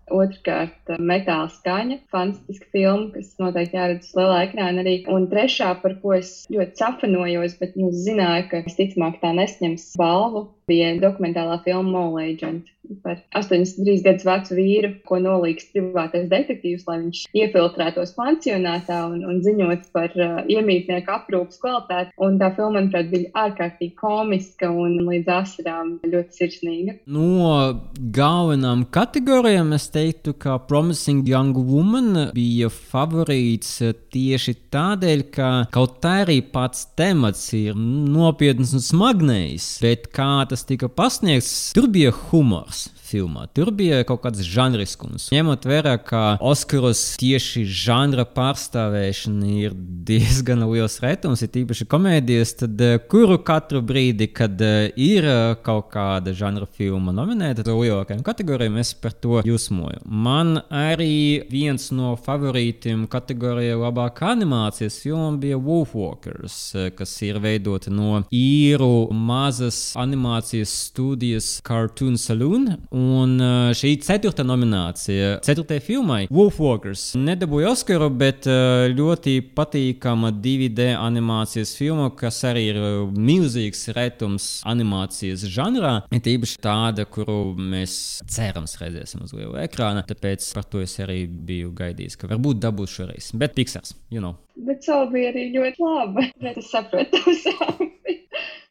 mēriņam, 0.04 0.10
Otrkārt, 0.12 0.92
metāla 1.00 1.48
skaņa, 1.50 1.98
fantastiska 2.12 2.68
filma, 2.76 3.08
kas 3.14 3.30
noteikti 3.40 3.78
jāredz 3.78 4.10
uz 4.10 4.18
lielā 4.18 4.42
ekrāna 4.50 4.84
arī. 4.84 4.96
Un 5.08 5.30
trešā, 5.32 5.70
par 5.82 5.96
ko 6.02 6.14
es 6.18 6.34
ļoti 6.52 6.76
safanojos, 6.82 7.56
bet 7.62 7.78
nu, 7.80 7.90
zināju, 8.04 8.50
ka 8.52 8.64
visticamāk 8.68 9.22
tā 9.24 9.32
nesņems 9.40 9.94
balvu, 10.00 10.50
bija 10.68 10.94
dokumentālā 11.00 11.62
filma 11.64 11.96
Mole 11.96 12.28
Agent 12.34 12.73
par 13.04 13.20
83 13.36 14.04
gadus 14.04 14.26
vecu 14.28 14.58
vīru, 14.58 14.92
ko 15.08 15.20
nolīgs 15.24 15.70
privātais 15.74 16.28
detektīvs, 16.32 16.86
lai 16.88 17.00
viņš 17.06 17.22
iefiltrētos 17.36 18.14
pansionātā 18.18 19.00
un, 19.10 19.24
un 19.28 19.40
ziņot 19.46 19.88
par 19.96 20.14
uh, 20.18 20.42
iemītnieku 20.52 21.14
aprūpas 21.14 21.62
kvalitāti. 21.64 22.14
Un 22.24 22.40
tā 22.42 22.52
filma, 22.58 22.80
manuprāt, 22.80 23.10
bija 23.12 23.32
ārkārtīgi 23.46 23.96
komiska 24.00 24.70
un 24.72 24.98
līdz 25.08 25.32
asarām 25.38 25.94
ļoti 26.08 26.40
sirsnīga. 26.40 26.98
No 27.14 27.78
galvenām 28.16 28.86
kategorijām 28.94 29.74
es 29.78 29.90
teiktu, 29.94 30.36
ka 30.38 30.58
Promising 30.68 31.28
Young 31.30 31.58
Woman 31.70 32.32
bija 32.36 32.72
favorīts 32.74 33.78
tieši 34.14 34.56
tādēļ, 34.74 35.26
ka 35.34 35.52
kaut 35.74 36.04
arī 36.08 36.40
pats 36.54 36.88
temats 36.98 37.46
ir 37.56 37.78
nopietns 37.78 38.74
un 38.76 38.84
smagnējs, 38.84 39.70
bet 39.84 40.10
kā 40.16 40.44
tas 40.50 40.66
tika 40.68 40.90
pasniegts, 40.92 41.72
tur 41.76 41.88
bija 41.94 42.12
humors 42.32 42.73
filmā. 43.14 43.46
Tur 43.54 43.72
bija 43.76 44.02
kaut 44.08 44.24
kāds 44.24 44.44
žanriskums. 44.48 45.30
Ņemot 45.34 45.68
vērā, 45.70 45.96
ka 46.02 46.24
Oskaros 46.44 47.02
tieši 47.22 47.66
žanra 47.68 48.26
pārstāvēšana 48.26 49.52
ir 49.66 49.76
diezgan 50.10 50.66
liels 50.68 51.00
retums, 51.04 51.44
ir 51.44 51.52
tīpaši 51.54 51.88
komēdijas, 51.92 52.56
tad 52.64 52.82
eh, 52.84 52.98
kuru 53.12 53.40
katru 53.46 53.84
brīdi, 53.86 54.30
kad 54.34 54.62
eh, 54.64 54.90
ir 55.00 55.28
eh, 55.30 55.42
kaut 55.66 55.92
kāda 55.94 56.34
žanra 56.38 56.68
filma 56.70 57.14
nominēta 57.16 57.66
lielākajām 57.68 58.24
kategorijām, 58.26 58.80
es 58.82 58.94
par 58.98 59.16
to 59.24 59.42
jūsmoju. 59.46 60.04
Man 60.06 60.58
arī 60.74 61.44
viens 61.52 61.90
no 61.96 62.14
favorītiem 62.20 63.06
kategorijā 63.12 63.78
labākā 63.80 64.34
animācijas 64.34 65.00
filma 65.04 65.32
bija 65.42 65.60
Wolfwalkers, 65.62 66.60
kas 66.98 67.16
ir 67.26 67.40
veidota 67.44 67.92
no 67.94 68.24
īru 68.34 69.10
mazas 69.14 69.80
animācijas 70.00 70.74
studijas 70.90 71.58
Cartoon 71.66 72.18
Saloon. 72.20 72.63
Un 72.94 73.36
uh, 73.42 73.72
šī 73.76 73.96
ceturtā 74.06 74.46
nominācija, 74.46 75.38
ceturtajai 75.46 75.84
filmai, 75.84 76.20
Wolfwalkers, 76.34 77.14
nedabūja 77.20 77.74
Oskaru, 77.74 78.10
bet 78.20 78.48
uh, 78.50 78.86
ļoti 78.94 79.38
patīkama 79.56 80.34
2D 80.44 80.92
animācijas 80.98 81.74
filma, 81.78 82.10
kas 82.18 82.42
arī 82.50 82.68
ir 82.72 82.80
uh, 82.82 82.90
milzīgs 83.14 83.88
retums 83.98 84.50
animācijas 84.70 85.46
žanrā. 85.54 85.96
Ir 86.14 86.32
īpaši 86.36 86.62
tāda, 86.64 87.08
kuru 87.10 87.56
mēs 87.58 87.98
cerams 88.32 88.78
redzēsim 88.82 89.26
uz 89.26 89.36
liela 89.38 89.66
ekrāna. 89.68 90.06
Tāpēc 90.08 90.50
par 90.58 90.68
to 90.70 90.84
es 90.84 90.96
arī 91.04 91.24
biju 91.28 91.74
gaidījis, 91.78 92.20
ka 92.20 92.32
varbūt 92.32 92.64
dabūs 92.64 92.98
šoreiz. 93.00 93.32
Bet 93.38 93.56
Pixars, 93.58 93.96
you 94.14 94.24
know. 94.24 94.38
Bet 94.68 94.86
savu 94.86 95.10
bija 95.16 95.32
arī 95.34 95.48
ļoti 95.56 95.82
laba. 95.82 96.28
Es 96.54 96.70
saprotu, 96.70 97.20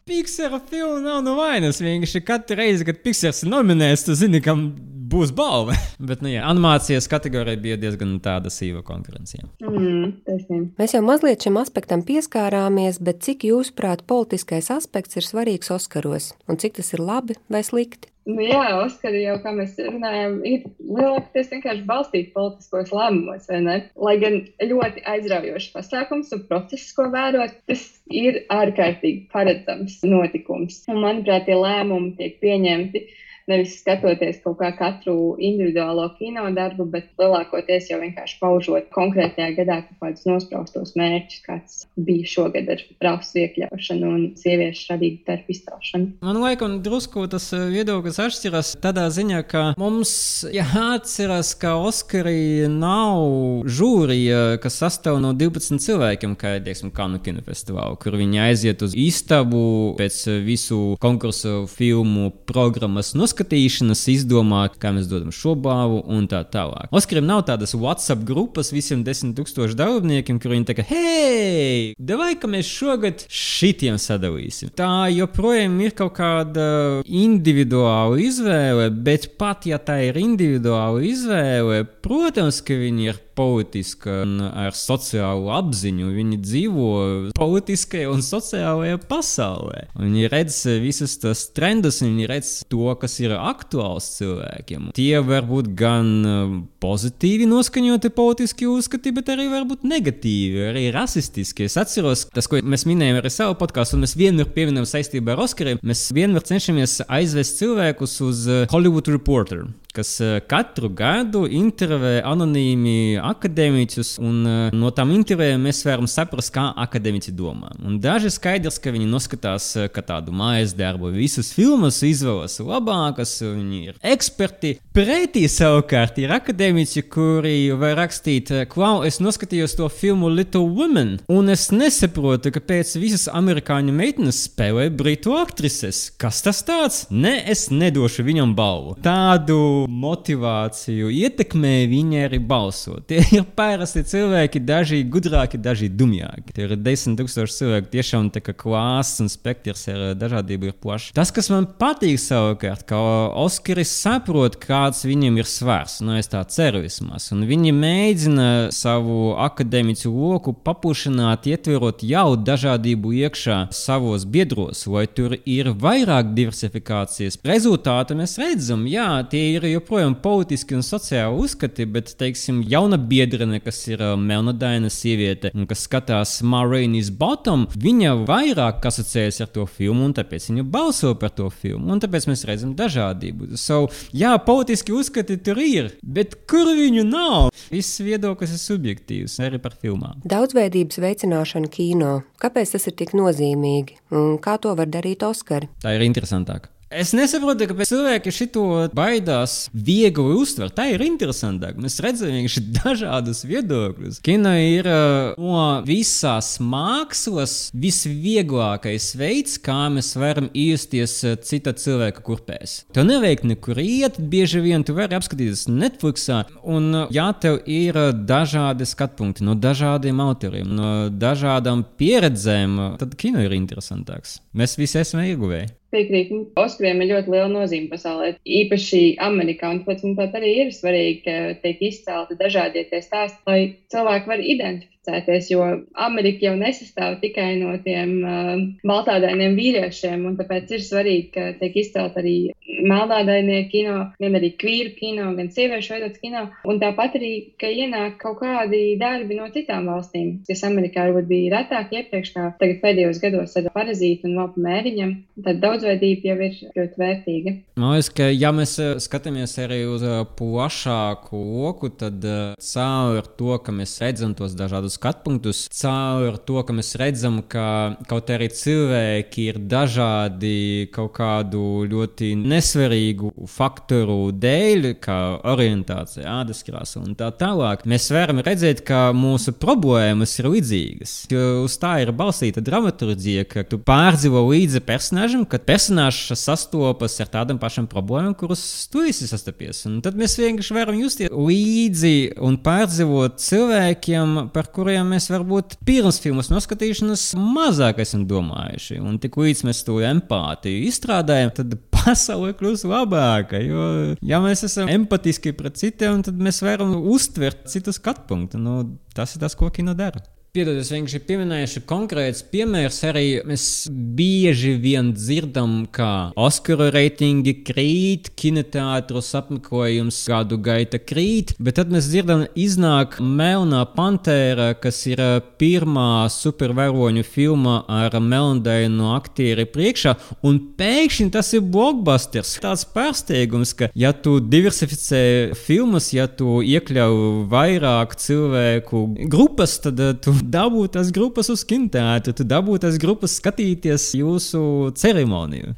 Pixara 0.06 0.58
filma 0.66 0.98
nav 1.00 1.20
no 1.22 1.36
vainas. 1.38 1.78
Vienkārši 1.82 2.24
katru 2.26 2.58
reizi, 2.58 2.86
kad 2.88 2.98
Pixars 3.04 3.44
ir 3.44 3.52
nominēts, 3.52 4.06
tu 4.08 4.16
zini, 4.18 4.40
kam 4.42 4.70
būs 5.12 5.32
balva. 5.36 5.76
Bet, 6.08 6.22
nu, 6.24 6.30
jā, 6.32 6.42
animācijas 6.48 7.08
kategorija 7.10 7.60
bija 7.62 7.78
diezgan 7.80 8.16
tāda 8.24 8.50
sīva 8.52 8.82
konkurence. 8.86 9.40
Mm. 9.62 10.72
Mēs 10.80 10.96
jau 10.96 11.02
mazliet 11.06 11.44
šim 11.44 11.58
aspektam 11.60 12.04
pieskārāmies, 12.06 13.00
bet 13.02 13.22
cik 13.26 13.46
jūsuprāt 13.50 14.06
politiskais 14.08 14.72
aspekts 14.74 15.20
ir 15.20 15.28
svarīgs 15.28 15.72
Oskaros 15.74 16.32
un 16.50 16.58
cik 16.62 16.80
tas 16.80 16.94
ir 16.96 17.04
labi 17.04 17.38
vai 17.52 17.62
slikti? 17.66 18.11
Nu, 18.22 18.38
jā, 18.46 18.60
Oskari 18.78 19.24
jau, 19.24 19.34
kā 19.42 19.50
mēs 19.56 19.72
runājām, 19.82 20.36
ir 20.46 20.66
lielākoties 20.78 21.48
vienkārši 21.50 21.82
balstīti 21.88 22.30
politiskos 22.36 22.92
lēmumos, 22.94 23.48
vai 23.50 23.58
ne? 23.64 23.74
Lai 23.98 24.14
gan 24.22 24.36
ļoti 24.62 25.02
aizraujošs 25.10 25.72
pasākums 25.74 26.30
un 26.36 26.44
process, 26.46 26.92
ko 26.94 27.08
vērot, 27.10 27.56
tas 27.66 27.82
ir 28.14 28.44
ārkārtīgi 28.54 29.26
paredzams 29.32 29.98
notikums. 30.06 30.84
Un, 30.86 31.02
manuprāt, 31.02 31.48
tie 31.48 31.58
lēmumi 31.58 32.14
tiek 32.20 32.38
pieņemti 32.44 33.02
nevis 33.50 33.78
skatoties 33.80 34.40
kaut 34.44 34.58
kā 34.60 34.70
katru 34.76 35.34
individuālo 35.42 36.06
kino 36.18 36.44
darbu, 36.54 36.86
bet 36.92 37.10
lielākoties 37.20 37.90
jau 37.90 37.98
vienkārši 38.02 38.38
paužot 38.40 38.90
konkrētajā 38.94 39.52
gadā 39.58 39.80
kaut 39.86 39.98
kādus 40.02 40.26
nospraustos 40.28 40.94
mērķus, 40.98 41.42
kāds 41.46 41.78
bija 41.96 42.28
šogad 42.28 42.70
ar 42.74 42.84
rasu 43.02 43.42
iekļaušanu 43.42 44.10
un 44.12 44.24
sieviešu 44.38 44.92
radītu 44.92 45.26
darbu 45.28 45.54
izcelšanu. 45.56 46.10
Man 46.22 46.40
liekas, 46.42 46.78
drusku 46.84 47.26
tas 47.32 47.48
eh, 47.56 47.66
viedoklis 47.72 48.20
atšķiras 48.22 48.74
tādā 48.82 49.08
ziņā, 49.12 49.42
ka 49.50 49.64
mums 49.80 50.12
jāatcerās, 50.52 51.54
ka 51.58 51.74
Oskarī 51.82 52.68
nav 52.70 53.66
žūrija, 53.66 54.60
kas 54.62 54.78
sastāv 54.84 55.18
no 55.22 55.32
12 55.36 55.82
cilvēkiem, 55.82 56.36
kā 56.38 56.56
ir, 56.58 56.64
teiksim, 56.66 56.92
Kanu 56.94 57.18
kinofestivālu, 57.24 57.96
kur 58.00 58.16
viņi 58.20 58.42
aiziet 58.44 58.82
uz 58.84 58.94
istabu 58.98 59.94
pēc 59.98 60.18
visu 60.44 60.80
konkursu 61.02 61.64
filmu 61.70 62.30
programmas 62.46 63.14
noskatīšanas 63.16 63.31
noskatīšanas, 63.32 64.04
izdomāt, 64.12 64.76
kā 64.80 64.92
mēs 64.92 65.08
dodam 65.10 65.32
šo 65.32 65.54
balvu 65.56 66.02
un 66.12 66.28
tā 66.28 66.42
tālāk. 66.44 66.90
Oskaram 66.92 67.26
nav 67.28 67.44
tādas 67.48 67.74
WhatsApp 67.74 68.24
grupas 68.28 68.72
visiem 68.72 69.04
desmit 69.04 69.36
tūkstošu 69.38 69.76
dalībniekiem, 69.78 70.40
kur 70.42 70.52
viņi 70.52 70.68
teica, 70.68 70.86
hei, 70.90 71.94
devai, 71.98 72.34
ka 72.36 72.50
mēs 72.50 72.68
šogad 72.68 73.24
šitiem 73.32 73.98
sadalīsim. 74.00 74.72
Tā 74.76 75.08
joprojām 75.12 75.78
ir 75.84 75.96
kaut 75.96 76.16
kāda 76.18 77.02
individuāla 77.06 78.20
izvēle, 78.20 78.90
bet 78.92 79.32
pat 79.40 79.66
ja 79.66 79.80
tā 79.80 80.02
ir 80.08 80.20
individuāla 80.20 81.02
izvēle, 81.08 81.84
protams, 82.04 82.60
ka 82.64 82.76
viņi 82.76 83.12
ir 83.12 83.22
politiska 83.34 84.22
un 84.22 84.40
ar 84.44 84.74
sociālu 84.76 85.50
apziņu. 85.56 86.10
Viņi 86.16 86.38
dzīvo 86.42 86.88
politiskajā 87.36 88.10
un 88.12 88.24
sociālajā 88.24 89.00
pasaulē. 89.08 89.86
Viņi 89.96 90.28
redz 90.32 90.58
visas 90.82 91.16
tās 91.22 91.46
trendus, 91.56 92.02
viņi 92.04 92.28
redz 92.30 92.52
to, 92.70 92.92
kas 93.00 93.18
ir 93.22 93.34
aktuāls 93.36 94.08
cilvēkiem. 94.18 94.90
Tie 94.96 95.20
var 95.26 95.46
būt 95.48 95.72
gan 95.78 96.10
uh, 96.26 96.54
pozitīvi 96.82 97.46
noskaņoti 97.50 98.12
politiski 98.16 98.68
uzskati, 98.70 99.14
bet 99.16 99.32
arī 99.32 99.48
varbūt 99.52 99.86
negatīvi, 99.88 100.64
arī 100.70 100.86
rasistiski. 100.94 101.68
Es 101.70 101.78
atceros, 101.80 102.26
tas, 102.34 102.48
ko 102.50 102.62
mēs 102.62 102.86
minējām 102.88 103.20
arī 103.22 103.32
savā 103.32 103.56
podkāstā, 103.60 103.98
un 103.98 104.06
mēs 104.06 104.16
vienmēr 104.18 104.50
pieminam 104.54 104.88
saistībā 104.88 105.36
ar 105.36 105.44
Oskariem, 105.46 105.82
mēs 105.82 106.08
vienmēr 106.14 106.46
cenšamies 106.48 107.00
aizvest 107.08 107.62
cilvēkus 107.62 108.18
uz 108.26 108.44
uh, 108.50 108.66
Hollywood 108.72 109.10
Reporter 109.12 109.66
kas 109.96 110.14
uh, 110.24 110.38
katru 110.48 110.90
gadu 110.96 111.44
intervijā 111.46 112.24
anonīmi 112.28 113.20
akadēmiķus, 113.22 114.16
un 114.22 114.42
uh, 114.46 114.60
no 114.76 114.92
tām 114.94 115.12
intervijām 115.14 115.62
mēs 115.68 115.84
varam 115.86 116.08
saprast, 116.10 116.52
kā 116.54 116.70
akadēmiķi 116.86 117.34
domā. 117.36 117.72
Un 117.84 118.00
daži 118.02 118.32
skaidrs, 118.32 118.80
ka 118.82 118.92
viņi 118.94 119.10
noskatās 119.10 119.72
ka 119.92 120.02
tādu 120.04 120.32
mājas 120.34 120.74
darbu, 120.76 121.10
visas 121.14 121.52
filmas 121.54 122.00
izvēlas 122.06 122.58
labākas, 122.62 123.34
viņi 123.42 123.80
ir 123.90 123.98
eksperti. 124.14 124.74
Pretī 124.92 125.44
savukārt 125.50 126.18
ir 126.22 126.32
akadēmiķi, 126.36 127.04
kuri 127.12 127.54
var 127.78 127.96
rakstīt, 128.02 128.52
klau, 128.72 129.02
es 129.06 129.20
noskatījos 129.22 129.76
to 129.78 129.88
filmu 129.92 130.30
Little 130.32 130.66
Women, 130.68 131.16
un 131.32 131.52
es 131.52 131.68
nesaprotu, 131.74 132.52
kāpēc 132.54 132.94
visas 133.00 133.28
amerikāņu 133.32 133.94
meitenes 133.96 134.44
spēlē 134.48 134.88
britu 134.94 135.36
aktrises. 135.38 136.04
Kas 136.20 136.42
tas 136.44 136.62
tāds? 136.66 137.04
Nē, 137.12 137.38
es 137.52 137.68
nedošu 137.72 138.26
viņam 138.26 138.56
balvu. 138.58 138.96
Tādu 139.04 139.81
motivāciju 139.90 141.10
ietekmē 141.12 141.74
viņi 141.90 142.22
arī 142.26 142.38
balso. 142.38 142.98
Tie 143.08 143.20
ir 143.36 143.46
parasti 143.56 144.04
cilvēki, 144.08 144.62
daži 144.66 145.02
gudrāki, 145.08 145.60
daži 145.60 145.90
dumjāki. 145.92 146.54
Tie 146.56 146.66
ir 146.66 146.76
desmit 146.80 147.20
tūkstoši 147.20 147.58
cilvēku, 147.58 147.92
tiešām 147.92 148.30
tā 148.34 148.42
kā 148.44 148.54
klāsts 148.56 149.22
un 149.24 149.30
spektrs 149.32 149.86
ar 149.92 150.04
dažādību 150.18 150.70
ir 150.70 150.76
plašs. 150.82 151.12
Tas, 151.16 151.32
kas 151.34 151.50
man 151.52 151.68
patīk 151.78 152.20
savukārt, 152.22 152.84
ka 152.88 153.00
Oskaris 153.42 153.92
saprot, 154.02 154.58
kāds 154.62 155.04
viņiem 155.06 155.40
ir 155.40 155.48
svars, 155.48 156.00
nu 156.04 156.16
es 156.18 156.30
tā 156.32 156.42
ceru 156.50 156.82
vismaz, 156.84 157.30
un 157.34 157.46
viņi 157.48 157.74
mēģina 157.76 158.48
savu 158.74 159.32
akadēmiķu 159.42 160.12
loku 160.12 160.54
papušināt, 160.64 161.48
ietverot 161.50 162.04
jau 162.06 162.34
dažādību 162.36 163.14
iekšā 163.22 163.58
savos 163.74 164.26
biedros, 164.28 164.84
vai 164.90 165.06
tur 165.06 165.36
ir 165.44 165.72
vairāk 165.78 166.32
diversifikācijas. 166.36 167.38
Rezultātu 167.46 168.16
mēs 168.18 168.36
redzam, 168.40 168.86
jā, 168.90 169.08
tie 169.30 169.44
ir 169.56 169.66
joprojām 169.72 170.14
politiski 170.22 170.76
un 170.76 170.84
sociāli 170.86 171.42
uzskati, 171.42 171.86
bet, 171.88 172.12
teiksim, 172.20 172.62
jauna 172.68 172.98
biedrene, 172.98 173.60
kas 173.64 173.80
ir 173.90 174.02
melnodaina 174.20 174.90
sieviete 174.92 175.52
un 175.54 175.66
kas 175.70 175.86
skatās 175.88 176.38
Marīnas 176.46 177.10
Bottom, 177.18 177.66
viņa 177.82 178.14
vairāk 178.28 178.84
asociējas 178.88 179.42
ar 179.44 179.52
to 179.54 179.66
filmu, 179.68 180.06
un 180.08 180.16
tāpēc 180.16 180.48
viņa 180.50 180.66
balso 180.72 181.14
par 181.18 181.34
to 181.36 181.48
filmu. 181.52 181.92
Un 181.92 182.02
tāpēc 182.02 182.28
mēs 182.30 182.44
redzam 182.48 182.74
dažādību. 182.78 183.52
So, 183.60 183.86
jā, 184.16 184.34
politiski 184.46 184.94
uzskati 184.96 185.38
tur 185.44 185.60
ir, 185.62 185.92
bet 186.02 186.36
kur 186.50 186.72
viņu 186.76 187.06
nav? 187.08 187.50
Viss 187.72 188.02
viedoklis 188.04 188.54
ir 188.56 188.62
subjektīvs 188.62 189.38
arī 189.44 189.60
par 189.62 189.76
filmām. 189.78 190.20
Daudzveidības 190.28 191.00
veicināšana 191.02 191.70
kino. 191.72 192.12
Kāpēc 192.42 192.74
tas 192.76 192.88
ir 192.90 192.96
tik 192.98 193.16
nozīmīgi 193.16 193.98
un 194.12 194.36
kā 194.42 194.58
to 194.62 194.74
var 194.78 194.90
darīt 194.92 195.24
Oskari? 195.26 195.70
Tā 195.82 195.96
ir 195.96 196.04
interesantāk. 196.06 196.68
Es 196.92 197.12
nesaprotu, 197.16 197.64
kāpēc 197.70 197.88
cilvēki 197.88 198.32
šo 198.34 198.64
baidās 198.92 199.68
viegli 199.72 200.36
uztvert. 200.36 200.74
Tā 200.76 200.90
ir 200.92 201.02
interesantāk. 201.04 201.78
Mēs 201.80 201.98
redzam 202.04 202.32
vienkārši 202.32 202.62
dažādus 202.82 203.42
viedokļus. 203.48 204.20
Kino 204.24 204.52
ir 204.60 204.88
uh, 204.90 205.32
no 205.40 205.64
visās 205.86 206.54
mākslas 206.60 207.56
visvieglākais 207.72 209.12
veids, 209.18 209.56
kā 209.62 209.88
mēs 209.94 210.12
varam 210.20 210.50
iesties 210.52 211.16
uh, 211.24 211.36
cita 211.40 211.72
cilvēka 211.76 212.24
kurpēs. 212.26 212.82
Tev 212.92 213.08
nevajag 213.08 213.46
nekur 213.54 213.80
iet, 213.82 214.20
bieži 214.20 214.62
vien 214.64 214.84
tu 214.84 214.96
vari 214.96 215.16
apskatīties 215.16 215.68
Netflixā, 215.72 216.44
un 216.62 216.90
uh, 216.92 217.12
ja 217.14 217.30
tev 217.32 217.62
ir 217.64 217.96
dažādi 218.28 218.88
skatpunkti 218.88 219.46
no 219.48 219.56
dažādiem 219.56 220.20
autoriem, 220.24 220.68
no 220.76 220.94
dažādām 221.08 221.86
pieredzēm, 221.98 222.80
tad 223.00 223.16
kino 223.20 223.44
ir 223.44 223.56
interesantāks. 223.56 224.40
Mēs 224.56 224.76
visi 224.80 225.00
esam 225.00 225.24
ieguvēji 225.24 225.72
piekrītu. 225.92 226.40
Oskariem 226.60 227.02
ir 227.04 227.12
ļoti 227.12 227.34
liela 227.34 227.50
nozīme 227.52 227.92
pasaulē, 227.92 228.32
īpaši 228.60 229.02
Amerikā. 229.28 229.72
Un 229.72 229.82
man 229.86 230.16
pat 230.18 230.38
arī 230.40 230.54
ir 230.64 230.72
svarīgi, 230.74 231.20
ka 231.26 231.36
tiek 231.64 231.84
izcelti 231.90 232.38
dažādie 232.40 232.86
tie 232.90 233.02
stāsti, 233.04 233.38
lai 233.48 233.60
cilvēki 233.92 234.32
var 234.32 234.42
identificēt 234.42 234.91
identificēties, 235.02 235.50
jo 235.50 235.62
Amerika 235.94 236.46
jau 236.46 236.56
nesastāv 236.56 237.20
tikai 237.20 237.58
no 237.60 237.76
tiem 237.82 238.22
uh, 238.22 238.58
baltādainiem 238.86 239.56
vīriešiem, 239.56 240.26
un 240.26 240.36
tāpēc 240.36 240.70
ir 240.70 240.80
svarīgi, 240.80 241.30
ka 241.34 241.52
tiek 241.58 241.76
izcelt 241.76 242.16
arī 242.16 242.52
melnādainie 242.82 243.68
kino, 243.70 244.12
gan 244.20 244.36
arī 244.38 244.52
kvīru 244.56 244.94
kino, 244.96 245.34
gan 245.36 245.50
sieviešu 245.50 245.94
veidots 245.94 246.20
kino, 246.22 246.46
un 246.64 246.80
tāpat 246.80 247.16
arī, 247.18 247.32
ka 247.58 247.66
ienāk 247.66 248.18
kaut 248.22 248.40
kādi 248.40 248.96
darbi 249.00 249.36
no 249.38 249.48
citām 249.52 249.88
valstīm, 249.90 250.42
kas 250.48 250.62
Amerikā 250.64 251.08
varbūt 251.08 251.28
bija 251.28 251.58
retāk 251.58 251.92
iepriekš, 251.98 252.32
kā 252.34 252.48
tagad 252.60 252.80
pēdējos 252.82 253.20
gados 253.22 253.56
ar 253.58 253.68
parazītu 253.74 254.28
un 254.30 254.38
vēl 254.38 254.66
mēriņam, 254.66 255.14
tad 255.44 255.60
daudzveidība 255.62 256.32
jau 256.32 256.38
ir 256.48 256.58
ļoti 256.78 257.02
vērtīga. 257.02 257.56
Man 257.80 257.96
liekas, 257.96 258.12
ka 258.14 258.30
ja 258.30 258.52
mēs 258.54 258.76
uh, 258.82 258.94
skatāmies 259.02 259.56
arī 259.62 259.82
uz 259.90 260.06
uh, 260.06 260.22
plašāku 260.38 261.42
loku, 261.42 261.92
tad 262.02 262.22
uh, 262.24 262.54
caur 262.62 263.30
to, 263.38 263.56
ka 263.62 263.74
mēs 263.74 263.98
redzam 264.02 264.36
tos 264.38 264.56
dažādus 264.58 264.91
dažādus 264.92 264.98
skatu 264.98 265.22
punktus, 265.24 265.68
caur 265.70 266.36
to, 266.38 266.62
ka 266.62 266.72
mēs 266.72 266.94
redzam, 266.96 267.42
ka 267.42 267.96
kaut 268.08 268.30
arī 268.30 268.48
cilvēki 268.48 269.48
ir 269.48 269.58
dažādi 269.58 270.88
kaut 270.92 271.12
kādu 271.16 271.86
ļoti 271.88 272.34
nesvarīgu 272.36 273.32
faktoru 273.48 274.32
dēļ, 274.32 274.98
kā 275.00 275.40
orientācija, 275.52 276.40
ādas 276.42 276.62
krāsa 276.62 277.00
un 277.00 277.14
tā 277.14 277.30
tālāk. 277.32 277.84
Mēs 277.86 278.10
varam 278.12 278.42
redzēt, 278.42 278.84
ka 278.84 279.12
mūsu 279.12 279.52
problēmas 279.52 280.38
ir 280.38 280.50
līdzīgas. 280.52 281.14
Jo 281.32 281.64
uz 281.64 281.76
tā 281.78 282.02
ir 282.02 282.12
balstīta 282.12 282.62
dramaturgija, 282.62 283.44
ka 283.44 283.64
tu 283.64 283.78
pārdzīvo 283.78 284.44
līdzi 284.50 284.82
personāžam, 284.84 285.46
kad 285.46 285.64
personāžs 285.66 286.32
sastopas 286.38 287.18
ar 287.20 287.30
tādām 287.32 287.60
pašām 287.62 287.88
problēmām, 287.90 288.36
kuras 288.38 288.88
tu 288.92 289.04
esi 289.06 289.28
sastapies. 289.30 289.84
Un 289.88 290.00
tad 290.04 290.18
mēs 290.18 290.38
vienkārši 290.40 290.76
varam 290.76 290.98
justies 291.00 291.32
līdzi 291.32 292.14
un 292.42 292.58
pārdzīvot 292.62 293.40
cilvēkiem, 293.42 294.38
par 294.52 294.68
kuriem 294.72 294.81
kuriem 294.82 295.12
mēs 295.14 295.28
varbūt 295.30 295.76
pirms 295.86 296.18
filmas 296.22 296.50
noskatīšanas 296.50 297.28
mazāk 297.38 298.02
esam 298.02 298.26
domājuši. 298.26 298.98
Un 298.98 299.20
tik 299.22 299.38
līdz 299.38 299.62
mēs 299.68 299.84
to 299.86 300.00
empātiju 300.02 300.88
izstrādājam, 300.88 301.52
tad 301.54 301.76
pasaule 301.94 302.56
kļūst 302.58 302.88
labāka. 302.90 303.60
Jo, 303.62 303.86
ja 304.26 304.42
mēs 304.42 304.66
esam 304.66 304.90
empatiski 304.90 305.54
pret 305.54 305.78
citiem, 305.78 306.24
tad 306.26 306.42
mēs 306.42 306.62
varam 306.66 306.96
uztvert 307.14 307.68
citu 307.70 307.94
skatu 307.94 308.26
punktu. 308.32 308.60
Nu, 308.62 308.80
tas 309.14 309.36
ir 309.36 309.44
tas, 309.44 309.54
ko 309.58 309.70
kino 309.74 309.94
dara. 309.98 310.24
Piedod, 310.52 310.76
es 310.76 310.90
vienkārši 310.92 311.18
pieminēšu 311.24 311.80
konkrēts 311.88 312.42
piemērs. 312.52 312.98
Arī 313.08 313.22
mēs 313.48 313.62
bieži 313.88 314.74
vien 314.76 315.06
dzirdam, 315.16 315.86
ka 315.88 316.08
Oskaru 316.36 316.90
reitingi 316.92 317.54
krīt, 317.64 318.28
kinoteātros 318.36 319.30
apmeklējums 319.38 320.18
gadu 320.28 320.58
gaita 320.60 321.00
krīt, 321.00 321.54
bet 321.56 321.78
tad 321.78 321.88
mēs 321.94 322.10
dzirdam, 322.12 322.42
iznāk 322.52 323.16
Melnā 323.24 323.86
Pantēra, 323.94 324.74
kas 324.76 324.98
ir 325.08 325.22
pirmā 325.56 326.26
supervaroņu 326.28 327.24
filma 327.24 327.78
ar 327.88 328.18
melndainu 328.20 329.08
aktieri 329.14 329.64
priekšā, 329.72 330.18
un 330.44 330.60
pēkšņi 330.76 331.30
tas 331.32 331.54
ir 331.56 331.64
blockbusters. 331.64 332.58
Tāds 332.60 332.84
pārsteigums, 332.92 333.72
ka 333.80 333.88
ja 333.96 334.12
tu 334.12 334.36
diversificē 334.44 335.24
filmas, 335.64 336.12
ja 336.12 336.28
tu 336.28 336.60
iekļauj 336.60 337.48
vairāk 337.56 338.20
cilvēku 338.20 339.04
grupas, 339.32 339.80
tad 339.88 340.04
tu 340.20 340.36
dabūt 340.50 340.96
tās 340.96 341.12
grupas 341.14 341.50
uz 341.52 341.62
kinoteātru, 341.68 342.34
tu 342.36 342.46
dabūt 342.48 342.86
tās 342.86 342.98
grupas 343.02 343.38
skatīties 343.38 344.10
jūsu 344.18 344.92
ceremoniju. 344.98 345.76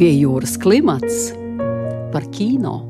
Pie 0.00 0.12
jūras 0.16 0.56
klimats 0.60 1.30
par 2.12 2.24
kino. 2.34 2.89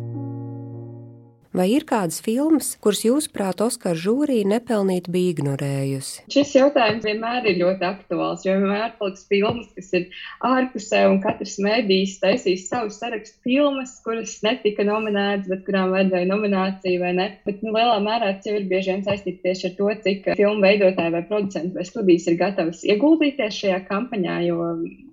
Vai 1.51 1.65
ir 1.75 1.83
kādas 1.83 2.21
filmas, 2.23 2.77
kuras 2.79 3.01
jūsuprāt 3.03 3.59
Oskara 3.65 3.99
žūrija 3.99 4.47
nepelnīti 4.47 5.11
bija 5.11 5.33
ignorējusi? 5.33 6.29
Šis 6.31 6.53
jautājums 6.55 7.03
vienmēr 7.03 7.49
ir 7.51 7.59
ļoti 7.59 7.87
aktuāls, 7.89 8.45
jo 8.47 8.55
vienmēr 8.55 8.93
paliks 9.01 9.27
filmas, 9.27 9.67
kas 9.75 9.89
ir 9.99 10.21
ārpusē, 10.47 11.01
un 11.11 11.19
katrs 11.25 11.57
mēdījis 11.67 12.21
taisīs 12.23 12.69
savu 12.71 12.95
sarakstu 12.95 13.43
filmas, 13.49 13.97
kuras 14.07 14.37
netika 14.47 14.87
nominētas, 14.87 15.51
bet 15.51 15.67
kurām 15.67 15.91
vajadzēja 15.97 16.31
nomināciju 16.31 17.03
vai 17.03 17.13
ne. 17.19 17.29
Bet 17.49 17.67
nu, 17.67 17.75
lielā 17.75 17.99
mērā 18.07 18.31
tas 18.37 18.47
jau 18.47 18.55
ir 18.55 18.71
bieži 18.71 18.95
vien 18.95 19.03
saistīts 19.11 19.43
tieši 19.43 19.73
ar 19.73 19.77
to, 19.81 19.91
cik 20.07 20.33
filmu 20.39 20.63
veidotāji 20.63 21.17
vai 21.19 21.27
producenti 21.27 21.75
vai 21.75 21.89
studijas 21.89 22.31
ir 22.31 22.39
gatavas 22.47 22.87
ieguldīties 22.87 23.59
šajā 23.65 23.83
kampaņā, 23.91 24.39
jo 24.47 24.71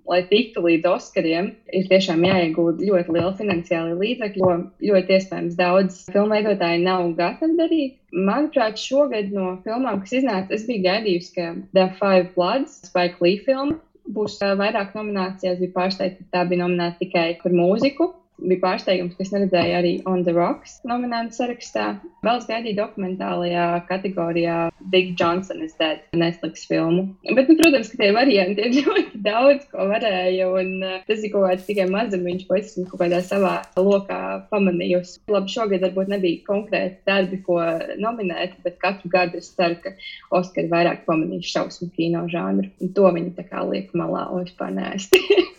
lai 0.08 0.20
tiktu 0.30 0.62
līdz 0.64 0.88
Oskariem, 0.90 1.50
ir 1.74 1.88
tiešām 1.90 2.24
jāiegūda 2.26 2.86
ļoti 2.88 3.14
liela 3.16 3.32
finansiāla 3.38 3.96
līdzekļa, 4.00 4.44
ko 4.44 4.86
ļoti 4.90 5.16
iespējams 5.18 5.58
daudz 5.58 5.98
filmu 6.12 6.36
veidotāji 6.36 6.84
nav 6.84 7.10
gatavi 7.18 7.58
darīt. 7.60 7.98
Manuprāt, 8.12 8.80
šogad 8.80 9.34
no 9.34 9.56
filmām, 9.66 10.00
kas 10.04 10.16
iznāca, 10.20 10.54
es 10.56 10.64
biju 10.68 10.86
gaidījusi, 10.86 11.34
ka 11.36 11.50
The 11.76 11.90
Five 12.00 12.32
Bloods, 12.36 12.80
Spike 12.88 13.20
Lee 13.24 13.42
filma, 13.44 13.76
būs 14.08 14.38
vairāk 14.40 14.96
nominācijas. 14.96 15.60
Bija 15.60 15.74
pārsteigta, 15.76 16.24
ka 16.24 16.38
tā 16.38 16.46
bija 16.48 16.64
nominēta 16.64 17.04
tikai 17.04 17.28
par 17.42 17.54
mūziku 17.54 18.12
bija 18.38 18.60
pārsteigums, 18.62 19.16
ka 19.16 19.24
es 19.24 19.32
neredzēju 19.34 19.76
arī 19.78 19.92
On 20.08 20.22
the 20.26 20.34
Rocks 20.34 20.78
nominantu 20.88 21.36
sarakstā. 21.38 21.86
Vēl 22.26 22.40
es 22.40 22.46
gaidīju 22.48 22.78
dokumentālajā 22.78 23.66
kategorijā 23.88 24.58
Big 24.92 25.14
Johnson 25.20 25.62
is 25.64 25.74
Dead 25.78 26.02
Netflix 26.16 26.66
filmu. 26.68 27.08
Bet, 27.24 27.50
nu, 27.50 27.56
protams, 27.58 27.90
ka 27.92 28.00
tie 28.00 28.10
varianti 28.16 28.64
ir 28.64 28.76
ļoti 28.78 29.22
daudz, 29.24 29.66
ko 29.72 29.88
varēja, 29.90 30.48
un 30.60 30.72
uh, 30.84 30.96
tas 31.08 31.22
ir 31.22 31.34
kaut 31.34 31.48
kāds 31.48 31.66
tikai 31.68 31.88
mazumiņš, 31.92 32.46
ko 32.48 32.58
esmu 32.58 32.86
kaut 32.92 33.02
kādā 33.04 33.20
savā 33.26 33.54
lokā 33.78 34.20
pamanījusi. 34.52 35.20
Labi, 35.34 35.54
šogad 35.54 35.86
varbūt 35.86 36.12
nebija 36.14 36.44
konkrēti 36.48 37.02
darbi, 37.08 37.42
ko 37.46 37.60
nominēt, 38.00 38.58
bet 38.64 38.80
katru 38.82 39.12
gadu 39.12 39.42
es 39.42 39.52
ceru, 39.56 39.78
ka 39.82 39.94
Oskari 40.38 40.70
vairāk 40.70 41.04
pamanīs 41.08 41.48
šausmu 41.50 41.90
kino 41.96 42.26
žanru, 42.30 42.70
un 42.82 42.94
to 42.94 43.12
viņi 43.14 43.36
tā 43.38 43.46
kā 43.48 43.64
liek 43.66 43.94
malā 43.98 44.28
un 44.34 44.46
vispār 44.46 44.74
neaiztiek. 44.74 45.54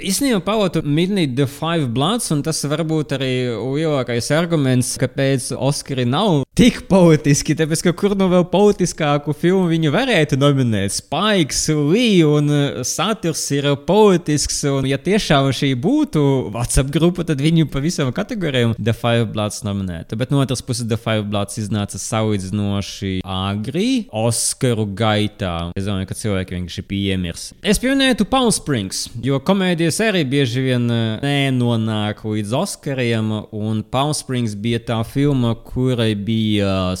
Īstenībā 0.00 0.40
pavotu 0.44 0.80
Midnight 0.84 1.34
The 1.36 1.46
Five 1.50 1.90
Bloods, 1.92 2.30
un 2.32 2.40
tas 2.46 2.62
varbūt 2.64 3.12
arī 3.18 3.32
lielākais 3.52 4.30
arguments, 4.32 4.94
kāpēc 5.00 5.50
Oskari 5.56 6.06
nav 6.08 6.44
tik 6.58 6.82
politiski, 6.90 7.56
tāpēc, 7.58 7.82
ka 7.86 7.92
kur 7.96 8.14
nu 8.18 8.28
vēl 8.30 8.44
politiskāku 8.52 9.34
filmu 9.36 9.70
viņu 9.70 9.92
varētu 9.94 10.38
nominēt? 10.40 10.94
Spaiks, 10.96 11.62
Lee 11.72 12.20
un 12.26 12.50
uh, 12.52 12.80
saturs 12.86 13.42
ir 13.56 13.68
politisks, 13.86 14.62
un 14.68 14.88
ja 14.90 14.98
tiešām 15.00 15.50
šī 15.56 15.72
būtu 15.80 16.22
WhatsApp 16.54 16.92
grupa, 16.94 17.24
tad 17.26 17.40
viņu 17.42 17.68
pa 17.72 17.82
visam 17.82 18.12
kategorijām 18.14 18.76
The 18.78 18.94
Five 18.96 19.30
Bloods 19.34 19.62
nominētu. 19.66 20.18
Bet 20.20 20.34
no 20.34 20.42
otras 20.42 20.62
puses 20.64 20.88
The 20.90 21.00
Five 21.00 21.28
Bloods 21.30 21.60
iznāca 21.62 22.00
salīdzinoši 22.00 23.20
agri 23.24 24.06
Oskaru 24.12 24.86
gaitā. 24.98 25.72
Es 25.78 25.88
domāju, 25.88 26.10
ka 26.10 26.18
cilvēki 26.18 26.58
vienkārši 26.58 26.86
piemirs. 26.90 27.48
Es 27.62 27.80
pieminētu 27.82 28.28
Palm 28.30 28.52
Springs, 28.54 29.06
jo 29.24 29.40
komēdija 29.40 29.80
komēdijas 29.80 30.00
arī 30.02 30.24
bieži 30.28 30.62
vien 30.64 30.90
eh, 30.90 31.20
nenonāk 31.22 32.24
līdz 32.24 32.52
Oskariem, 32.58 33.30
un 33.52 33.82
Palm 33.82 34.12
Springs 34.12 34.54
bija 34.54 34.80
tā 34.80 34.98
filma, 35.06 35.54
kurai 35.54 36.14
bija 36.14 36.39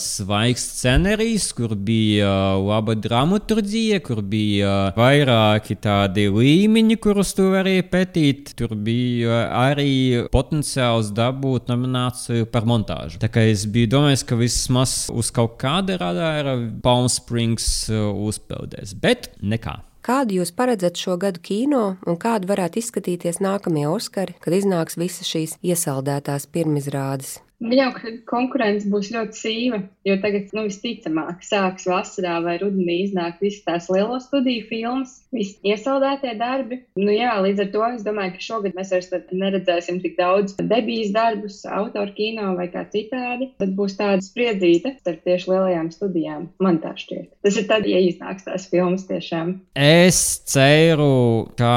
svaigs 0.00 0.64
scenārijs, 0.76 1.50
kur 1.56 1.74
bija 1.74 2.30
laba 2.60 2.94
dramaturgija, 2.98 4.00
kur 4.04 4.22
bija 4.22 4.92
vairāki 4.96 5.76
tādi 5.80 6.28
līmeņi, 6.32 6.98
kurus 7.02 7.34
tu 7.38 7.50
vari 7.54 7.80
pētīt. 7.86 8.54
Tur 8.58 8.76
bija 8.76 9.42
arī 9.62 9.90
potenciāls 10.32 11.12
dabūt 11.16 11.70
nomināciju 11.72 12.48
par 12.52 12.68
montāžu. 12.68 13.20
Tā 13.22 13.30
kā 13.32 13.44
es 13.50 13.66
biju 13.70 13.92
domājis, 13.96 14.26
ka 14.26 14.38
vismaz 14.40 14.96
uz 15.12 15.32
kaut 15.34 15.58
kāda 15.60 15.98
radāra 16.00 16.56
Palm 16.82 17.10
Springs 17.12 17.86
uzpeldēs, 17.90 18.96
bet 19.00 19.32
nekā. 19.42 19.80
Kādu 20.00 20.38
jūs 20.38 20.48
paredzat 20.56 20.96
šo 20.96 21.18
gadu 21.20 21.42
kino 21.44 21.82
un 22.08 22.16
kāda 22.20 22.48
varētu 22.48 22.80
izskatīties 22.80 23.42
nākamie 23.44 23.84
Oskari, 23.90 24.32
kad 24.40 24.56
iznāks 24.56 24.96
visas 24.96 25.28
šīs 25.28 25.58
iesaldētās 25.60 26.48
pirmizrādes? 26.48 27.36
Jau 27.60 27.90
konkurence 28.24 28.88
būs 28.88 29.10
ļoti 29.12 29.36
sīva, 29.36 29.78
jo 30.08 30.14
tagad, 30.22 30.48
nu, 30.56 30.64
visticamāk, 30.70 31.42
sāks 31.44 31.84
vasarā 31.88 32.38
vai 32.44 32.54
rudenī 32.62 33.02
iznāk 33.04 33.42
visas 33.44 33.66
tās 33.66 33.88
lielo 33.92 34.16
studiju 34.22 34.64
filmas, 34.70 35.18
visi 35.34 35.58
iesaldētie 35.68 36.32
darbi. 36.40 36.80
Nu, 36.96 37.10
jā, 37.12 37.34
līdz 37.44 37.66
ar 37.66 37.68
to 37.74 37.82
es 37.90 38.06
domāju, 38.06 38.32
ka 38.36 38.46
šogad 38.46 38.78
mēs 38.78 38.94
vairs 38.94 39.10
neredzēsim 39.28 40.00
tik 40.00 40.16
daudz 40.16 40.56
debijas 40.56 41.12
darbus, 41.12 41.60
autoru 41.68 42.16
kino 42.16 42.54
vai 42.56 42.70
kā 42.72 42.86
citādi. 42.94 43.50
Tad 43.60 43.76
būs 43.76 43.98
tāda 44.00 44.24
spriedzīta 44.24 44.96
starp 45.02 45.20
tieši 45.28 45.52
lielajām 45.52 45.92
studijām. 45.92 46.48
Man 46.64 46.80
tā 46.80 46.94
šķiet. 46.96 47.28
Tas 47.44 47.60
ir 47.60 47.68
tad, 47.68 47.84
ja 47.84 48.00
iznāks 48.00 48.48
tās 48.48 48.70
filmas 48.72 49.04
tiešām. 49.10 49.58
Es 49.76 50.40
ceru, 50.48 51.52
ka 51.60 51.76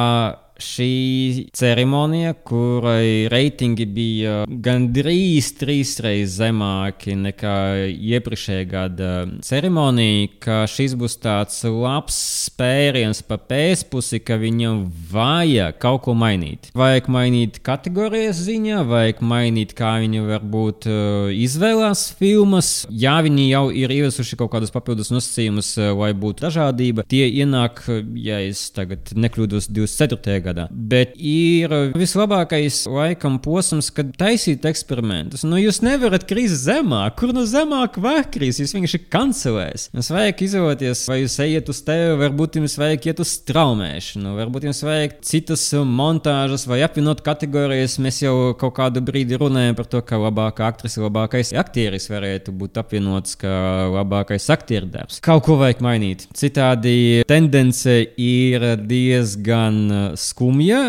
šī 0.64 1.48
ceremonija, 1.56 2.34
kurai 2.48 3.28
reitingi 3.32 3.86
bija 3.90 4.36
gandrīz 4.48 5.52
trīsreiz 5.60 6.38
zemāki 6.40 7.18
nekā 7.20 7.58
iepriekšējā 7.92 8.68
gada 8.70 9.12
ceremonija, 9.46 10.30
ka 10.44 10.58
šis 10.70 10.96
būs 11.00 11.18
tāds 11.24 11.60
labs 11.68 12.18
spēriens 12.48 13.24
pa 13.28 13.38
pēcpusi, 13.38 14.22
ka 14.24 14.38
viņam 14.42 14.86
vajag 15.12 15.80
kaut 15.84 16.06
ko 16.08 16.16
mainīt. 16.18 16.72
Vajag 16.78 17.10
mainīt 17.14 17.60
kategorijas 17.66 18.42
ziņā, 18.48 18.84
vajag 18.90 19.22
mainīt, 19.26 19.76
kā 19.78 19.96
viņi 20.04 20.24
varbūt 20.28 20.90
uh, 20.90 21.30
izvēlās 21.34 22.08
filmas. 22.20 22.72
Jā, 22.90 23.18
viņi 23.26 23.50
jau 23.50 23.66
ir 23.74 23.94
ieviesuši 23.94 24.40
kaut 24.40 24.54
kādus 24.56 24.74
papildus 24.74 25.12
nosacījumus, 25.14 25.76
lai 25.98 26.14
būtu 26.18 26.48
dažādība. 26.48 27.08
Tie 27.10 27.26
ienāk, 27.28 27.84
ja 28.20 28.40
es 28.44 28.66
tagad 28.76 29.14
nekļūdos, 29.14 29.70
24 29.74 30.44
gadā. 30.44 30.53
Bet 30.72 31.16
ir 31.18 31.72
vislabākais 31.98 32.84
laikam 32.90 33.40
posms, 33.44 33.90
kad 33.94 34.12
taisīt 34.20 34.66
eksperimentus. 34.70 35.46
Nu, 35.48 35.58
jūs 35.62 35.82
nevarat 35.86 36.26
krist 36.30 36.64
zemāk, 36.66 37.18
kur 37.20 37.34
no 37.36 37.46
zemāk 37.50 38.00
var 38.04 38.28
krist. 38.34 38.62
Jūs 38.62 38.76
vienkārši 38.76 39.02
kancelēs. 39.14 39.90
Jums 39.94 40.12
vajag 40.14 40.44
izvēlēties, 40.48 41.04
vai 41.10 41.20
jūs 41.22 41.38
ejat 41.46 41.72
uz 41.74 41.82
tevi, 41.88 42.16
varbūt 42.22 42.60
jums 42.60 42.78
vajag 42.80 43.10
iet 43.10 43.24
uz 43.24 43.34
straumēšanu, 43.40 44.36
varbūt 44.40 44.68
jums 44.70 44.84
vajag 44.86 45.18
citas 45.26 45.66
montāžas 45.88 46.68
vai 46.70 46.82
apvienot 46.86 47.24
kategorijas. 47.26 48.00
Mēs 48.04 48.22
jau 48.24 48.36
kaut 48.60 48.76
kādu 48.80 49.04
brīdi 49.06 49.40
runājam 49.40 49.78
par 49.78 49.90
to, 49.90 50.04
ka 50.06 50.20
labākā 50.22 50.68
aktrise, 50.70 51.02
labākais 51.04 51.54
aktieris 51.60 52.10
varētu 52.12 52.54
būt 52.56 52.80
apvienots 52.82 53.38
kā 53.40 53.54
labākais 53.94 54.50
aktieru 54.54 54.90
darbs. 54.94 55.20
Kaut 55.24 55.46
ko 55.48 55.58
vajag 55.62 55.84
mainīt. 55.84 56.28
Citādi 56.38 57.24
tendence 57.30 57.96
ir 58.20 58.66
diezgan 58.88 60.14
skumja 60.34 60.84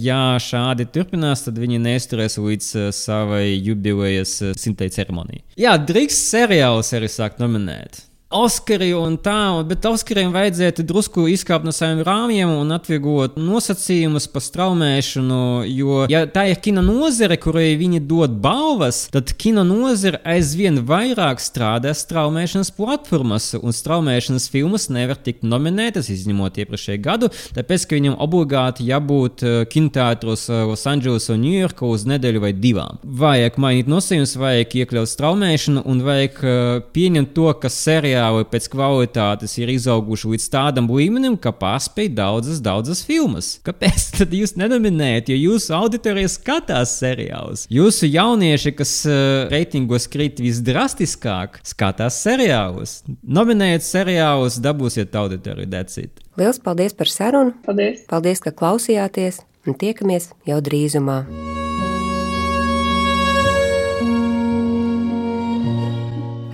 ja, 0.00 0.20
šādi 0.40 0.86
turpinās, 0.92 1.44
tad 1.44 1.58
viņi 1.60 1.80
neizturēs 1.84 2.38
līdz 2.40 2.68
uh, 2.78 2.90
savai 2.94 3.44
jubilejas 3.52 4.36
uh, 4.44 4.54
simtai 4.58 4.90
ceremonijai. 4.92 5.42
Jā, 5.60 5.76
drīkst 5.76 6.30
seriālus 6.32 6.94
arī 6.96 7.10
sākt 7.12 7.42
nominēt. 7.42 8.04
Oskari 8.30 8.92
un 8.94 9.16
tā, 9.18 9.58
bet 9.66 9.82
Oskariem 9.88 10.28
vajadzētu 10.30 10.84
drusku 10.86 11.24
izkāpt 11.32 11.64
no 11.66 11.72
saviem 11.74 12.04
rāmjiem 12.06 12.52
un 12.60 12.68
atvieglot 12.76 13.34
nosacījumus 13.34 14.28
par 14.30 14.44
straumēšanu. 14.46 15.38
Jo, 15.66 16.04
ja 16.06 16.20
tā 16.30 16.44
ir 16.52 16.60
kino 16.62 16.84
nozare, 16.86 17.34
kurai 17.42 17.72
viņi 17.80 17.98
dod 18.06 18.36
balvas, 18.38 19.00
tad 19.10 19.32
kino 19.34 19.64
nozare 19.66 20.20
aizvien 20.22 20.78
vairāk 20.86 21.42
strādā 21.42 21.90
straumēšanas 21.90 22.70
platformas, 22.76 23.48
un 23.58 23.74
straumēšanas 23.74 24.46
filmas 24.54 24.86
nevar 24.94 25.18
tikt 25.18 25.42
nominētas, 25.42 26.12
izņemot 26.14 26.62
iepriekšēju 26.62 27.02
gadu, 27.02 27.32
tāpēc, 27.58 27.88
ka 27.90 27.98
viņam 27.98 28.14
obligāti 28.22 28.86
jābūt 28.92 29.42
uh, 29.42 29.58
kinoteātros 29.74 30.46
uh, 30.52 30.62
Losandželosā 30.70 31.34
un 31.34 31.48
Ņujorkā 31.48 31.90
uz 31.98 32.06
nedēļu 32.14 32.46
vai 32.46 32.54
divām. 32.54 33.02
Vajag 33.02 33.58
mainīt 33.58 33.90
nosacījumus, 33.90 34.38
vajag 34.38 34.80
iekļaut 34.84 35.14
straumēšanu 35.16 35.82
un 35.82 36.06
vajag 36.06 36.40
uh, 36.46 36.72
pieņemt 36.94 37.34
to, 37.34 37.50
ka 37.58 37.74
sērijā 37.74 38.19
materiāli 38.20 38.46
pēc 38.50 38.68
kvalitātes 38.70 39.54
ir 39.58 39.70
izauguši 39.72 40.30
līdz 40.34 40.46
tādam 40.52 40.88
līmenim, 40.90 41.36
ka 41.40 41.52
pārspēj 41.52 42.10
daudzas, 42.14 42.60
daudzas 42.60 43.02
filmas. 43.04 43.60
Kāpēc 43.64 44.10
tad 44.18 44.32
jūs 44.32 44.56
nenominējat, 44.60 45.30
jo 45.32 45.38
jūsu 45.50 45.74
auditorija 45.74 46.28
skatās 46.28 46.98
seriālus? 47.00 47.66
Jūsu 47.70 48.10
jaunieši, 48.10 48.74
kas 48.76 48.94
uh, 49.08 49.48
reitingos 49.50 50.08
krīt 50.10 50.40
visdrastiskāk, 50.40 51.60
skatās 51.64 52.20
seriālus. 52.20 53.00
Nominējiet 53.22 53.86
seriālus, 53.86 54.60
dabūsiet 54.60 55.14
auditoriju 55.16 55.70
decīt. 55.70 56.20
Lielas 56.40 56.60
paldies 56.62 56.96
par 56.96 57.08
sarunu! 57.10 57.54
Paldies! 57.64 58.04
Paldies, 58.10 58.42
ka 58.44 58.52
klausījāties! 58.52 59.44
Un 59.68 59.76
tiekamies 59.76 60.30
jau 60.48 60.60
drīzumā! 60.64 61.22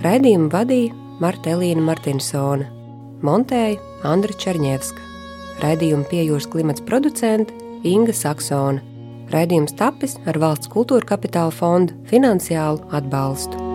Raidījumu 0.03 0.47
vadīja 0.53 1.06
Marta 1.17 1.49
Elīna 1.55 1.81
Martinsone, 1.81 2.67
montēja 3.25 3.79
Andra 4.05 4.35
Černievska, 4.37 5.01
raidījuma 5.63 6.05
piejūras 6.11 6.45
klimats 6.53 6.85
producente 6.85 7.57
Inga 7.81 8.13
Saksona. 8.13 8.83
Raidījums 9.33 9.73
tapis 9.79 10.15
ar 10.29 10.37
valsts 10.39 10.69
kultūra 10.71 11.09
kapitāla 11.09 11.51
fonda 11.51 11.97
finansiālu 12.11 12.85
atbalstu. 12.95 13.66